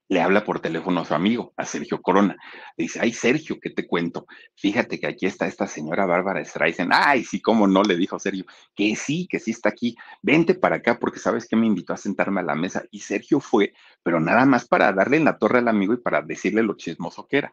[0.08, 2.36] le habla por teléfono a su amigo, a Sergio Corona.
[2.76, 4.26] Le dice, ay, Sergio, ¿qué te cuento?
[4.54, 6.92] Fíjate que aquí está esta señora Bárbara Streisand.
[6.94, 8.44] Ay, sí, cómo no, le dijo Sergio,
[8.74, 9.96] que sí, que sí está aquí.
[10.22, 12.84] Vente para acá porque sabes que me invitó a sentarme a la mesa.
[12.90, 16.22] Y Sergio fue, pero nada más para darle en la torre al amigo y para
[16.22, 17.52] decirle lo chismoso que era.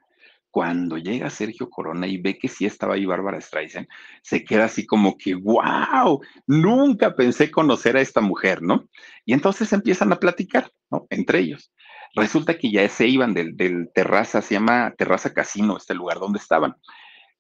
[0.52, 3.88] Cuando llega Sergio Corona y ve que sí estaba ahí Bárbara Streisand,
[4.22, 8.88] se queda así como que, wow, nunca pensé conocer a esta mujer, ¿no?
[9.26, 11.08] Y entonces empiezan a platicar, ¿no?
[11.10, 11.72] Entre ellos.
[12.16, 13.56] Resulta que ya se iban del,
[13.94, 16.76] terraza, se llama Terraza Casino, este lugar donde estaban.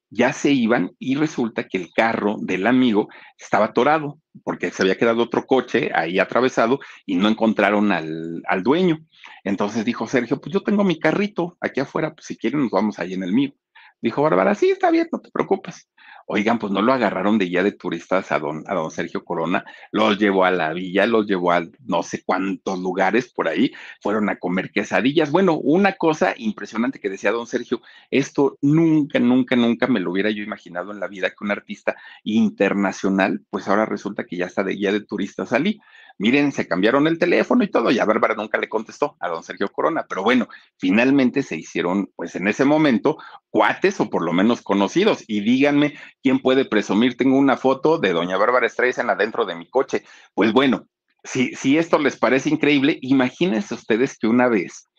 [0.09, 3.07] Ya se iban y resulta que el carro del amigo
[3.37, 4.19] estaba atorado.
[4.43, 8.97] porque se había quedado otro coche ahí atravesado y no encontraron al, al dueño.
[9.43, 12.99] Entonces dijo Sergio, pues yo tengo mi carrito aquí afuera, pues si quieren nos vamos
[12.99, 13.53] ahí en el mío.
[14.01, 15.87] Dijo Bárbara, sí, está bien, no te preocupes.
[16.27, 19.65] Oigan, pues no lo agarraron de guía de turistas a don, a don Sergio Corona,
[19.91, 24.29] los llevó a la villa, los llevó a no sé cuántos lugares por ahí, fueron
[24.29, 25.31] a comer quesadillas.
[25.31, 30.29] Bueno, una cosa impresionante que decía don Sergio, esto nunca, nunca, nunca me lo hubiera
[30.31, 34.63] yo imaginado en la vida que un artista internacional, pues ahora resulta que ya está
[34.63, 35.79] de guía de turistas allí.
[36.17, 39.43] Miren, se cambiaron el teléfono y todo, y a Bárbara nunca le contestó a don
[39.43, 40.47] Sergio Corona, pero bueno,
[40.77, 43.17] finalmente se hicieron, pues en ese momento,
[43.49, 45.23] cuates o por lo menos conocidos.
[45.27, 47.17] Y díganme, ¿quién puede presumir?
[47.17, 50.03] Tengo una foto de doña Bárbara Streisand adentro de mi coche.
[50.33, 50.87] Pues bueno,
[51.23, 54.89] si, si esto les parece increíble, imagínense ustedes que una vez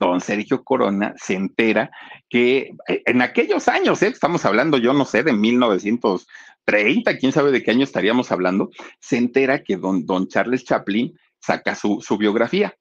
[0.00, 1.90] don Sergio Corona se entera
[2.28, 4.08] que eh, en aquellos años, ¿eh?
[4.08, 9.18] estamos hablando, yo no sé, de 1930, quién sabe de qué año estaríamos hablando, se
[9.18, 12.74] entera que don, don Charles Chaplin saca su, su biografía.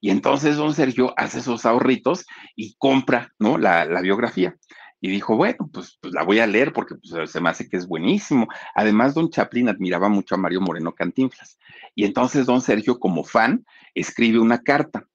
[0.00, 3.58] Y entonces don Sergio hace sus ahorritos y compra, ¿no?
[3.58, 4.56] La, la biografía.
[5.00, 7.76] Y dijo, bueno, pues, pues, la voy a leer porque pues, se me hace que
[7.76, 8.46] es buenísimo.
[8.74, 11.58] Además, don Chaplin admiraba mucho a Mario Moreno Cantinflas.
[11.94, 15.06] Y entonces don Sergio, como fan, escribe una carta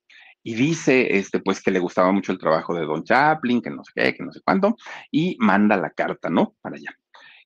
[0.44, 3.84] y dice, este, pues que le gustaba mucho el trabajo de Don Chaplin, que no
[3.84, 4.76] sé qué, que no sé cuánto,
[5.12, 6.56] y manda la carta, ¿no?
[6.62, 6.98] Para allá.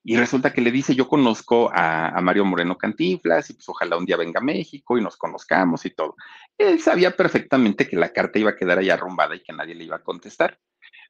[0.08, 4.06] Y resulta que le dice, yo conozco a, Mario Moreno Cantinflas y pues ojalá un
[4.06, 6.16] día venga a México y nos conozcamos y todo.
[6.60, 9.86] Él sabía perfectamente que la carta iba a quedar ahí arrumbada y que nadie le
[9.86, 10.60] iba a contestar.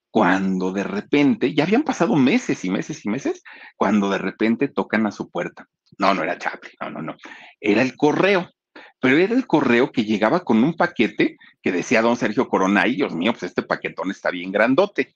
[0.10, 3.44] Cuando de repente, ya habían pasado meses y meses y meses,
[3.76, 5.68] cuando de repente tocan a su puerta.
[5.98, 7.18] No, no era Chaplin, no, no, no.
[7.60, 8.50] Era el correo
[9.00, 12.96] pero era el correo que llegaba con un paquete que decía don Sergio Corona, ay
[12.96, 15.14] Dios mío, pues este paquetón está bien grandote.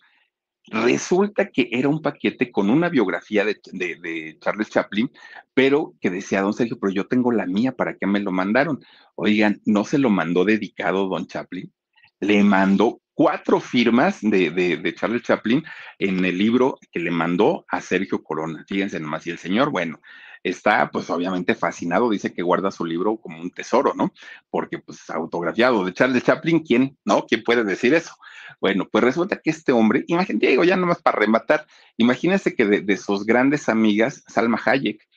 [0.71, 5.09] Resulta que era un paquete con una biografía de, Charles Chaplin,
[5.53, 8.79] pero que decía don Sergio, pero yo tengo la mía, ¿para qué me lo mandaron?
[9.15, 11.73] Oigan, no se lo mandó dedicado don Chaplin,
[12.19, 15.63] le mandó cuatro firmas de, de, Charles Chaplin
[15.97, 18.63] en el libro que le mandó a Sergio Corona.
[18.67, 19.99] Fíjense nomás, y el señor, bueno,
[20.43, 24.13] está pues obviamente fascinado, dice que guarda su libro como un tesoro, ¿no?
[24.49, 27.25] Porque pues autografiado de Charles Chaplin, ¿quién, no?
[27.25, 28.13] ¿Quién puede decir eso?
[28.59, 31.65] Bueno, pues resulta que este hombre, imagínate, digo, ya nomás para rematar,
[31.97, 35.07] imagínense que de, de sus grandes amigas, Salma Hayek,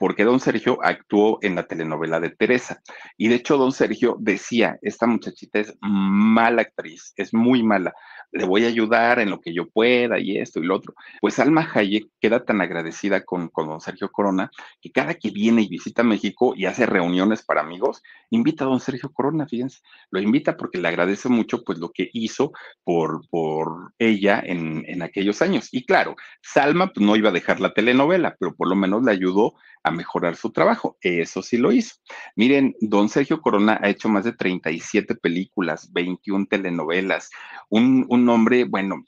[0.00, 2.80] porque don Sergio actuó en la telenovela de Teresa.
[3.18, 7.92] Y de hecho, don Sergio decía, esta muchachita es mala actriz, es muy mala,
[8.32, 10.94] le voy a ayudar en lo que yo pueda y esto y lo otro.
[11.20, 14.50] Pues Alma Hayek queda tan agradecida con, con don Sergio Corona
[14.80, 18.80] que cada que viene y visita México y hace reuniones para amigos, invita a don
[18.80, 22.52] Sergio Corona, fíjense, lo invita porque le agradece mucho pues lo que hizo
[22.84, 25.68] por, por ella en, en aquellos años.
[25.72, 29.12] Y claro, Salma pues, no iba a dejar la telenovela, pero por lo menos le
[29.12, 30.96] ayudó a mejorar su trabajo.
[31.00, 31.96] Eso sí lo hizo.
[32.36, 37.30] Miren, don Sergio Corona ha hecho más de 37 películas, 21 telenovelas,
[37.68, 39.04] un, un hombre, bueno,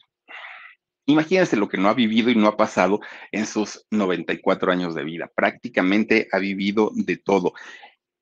[1.05, 3.01] Imagínense lo que no ha vivido y no ha pasado
[3.33, 5.29] en sus 94 años de vida.
[5.35, 7.55] Prácticamente ha vivido de todo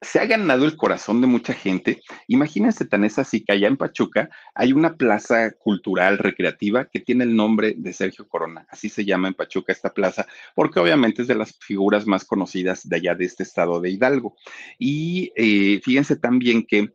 [0.01, 2.03] se ha ganado el corazón de mucha gente.
[2.27, 7.25] Imagínense tan es así que allá en Pachuca hay una plaza cultural recreativa que tiene
[7.25, 8.67] el nombre de Sergio Corona.
[8.71, 12.89] Así se llama en Pachuca esta plaza, porque obviamente es de las figuras más conocidas
[12.89, 14.37] de allá de este estado de Hidalgo.
[14.79, 16.93] Y eh, fíjense también que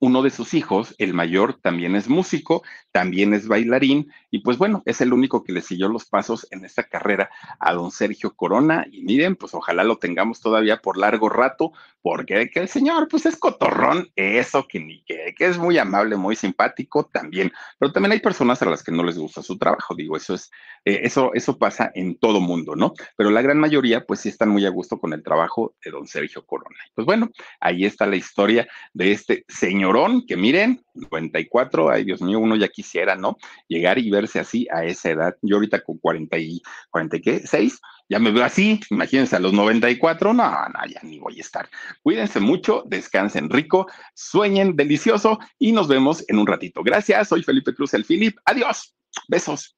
[0.00, 4.82] uno de sus hijos, el mayor, también es músico, también es bailarín, y pues bueno,
[4.86, 8.86] es el único que le siguió los pasos en esta carrera a don Sergio Corona.
[8.90, 11.72] Y miren, pues ojalá lo tengamos todavía por largo rato,
[12.02, 16.16] porque que el señor, pues es cotorrón, eso que ni que, que es muy amable,
[16.16, 17.52] muy simpático también.
[17.78, 20.50] Pero también hay personas a las que no les gusta su trabajo, digo, eso es,
[20.84, 22.92] eh, eso, eso pasa en todo mundo, ¿no?
[23.16, 26.06] Pero la gran mayoría, pues sí están muy a gusto con el trabajo de don
[26.06, 26.78] Sergio Corona.
[26.94, 27.30] Pues bueno,
[27.60, 29.87] ahí está la historia de este señor
[30.26, 33.36] que miren, 94, ay Dios mío, uno ya quisiera, ¿no?
[33.68, 35.36] Llegar y verse así a esa edad.
[35.42, 36.60] Yo ahorita con 40 y,
[36.90, 41.18] 40 qué, 6, ya me veo así, imagínense a los 94, no, no, ya ni
[41.18, 41.68] voy a estar.
[42.02, 46.82] Cuídense mucho, descansen rico, sueñen delicioso y nos vemos en un ratito.
[46.82, 48.36] Gracias, soy Felipe Cruz, el Philip.
[48.44, 48.94] Adiós,
[49.28, 49.77] besos.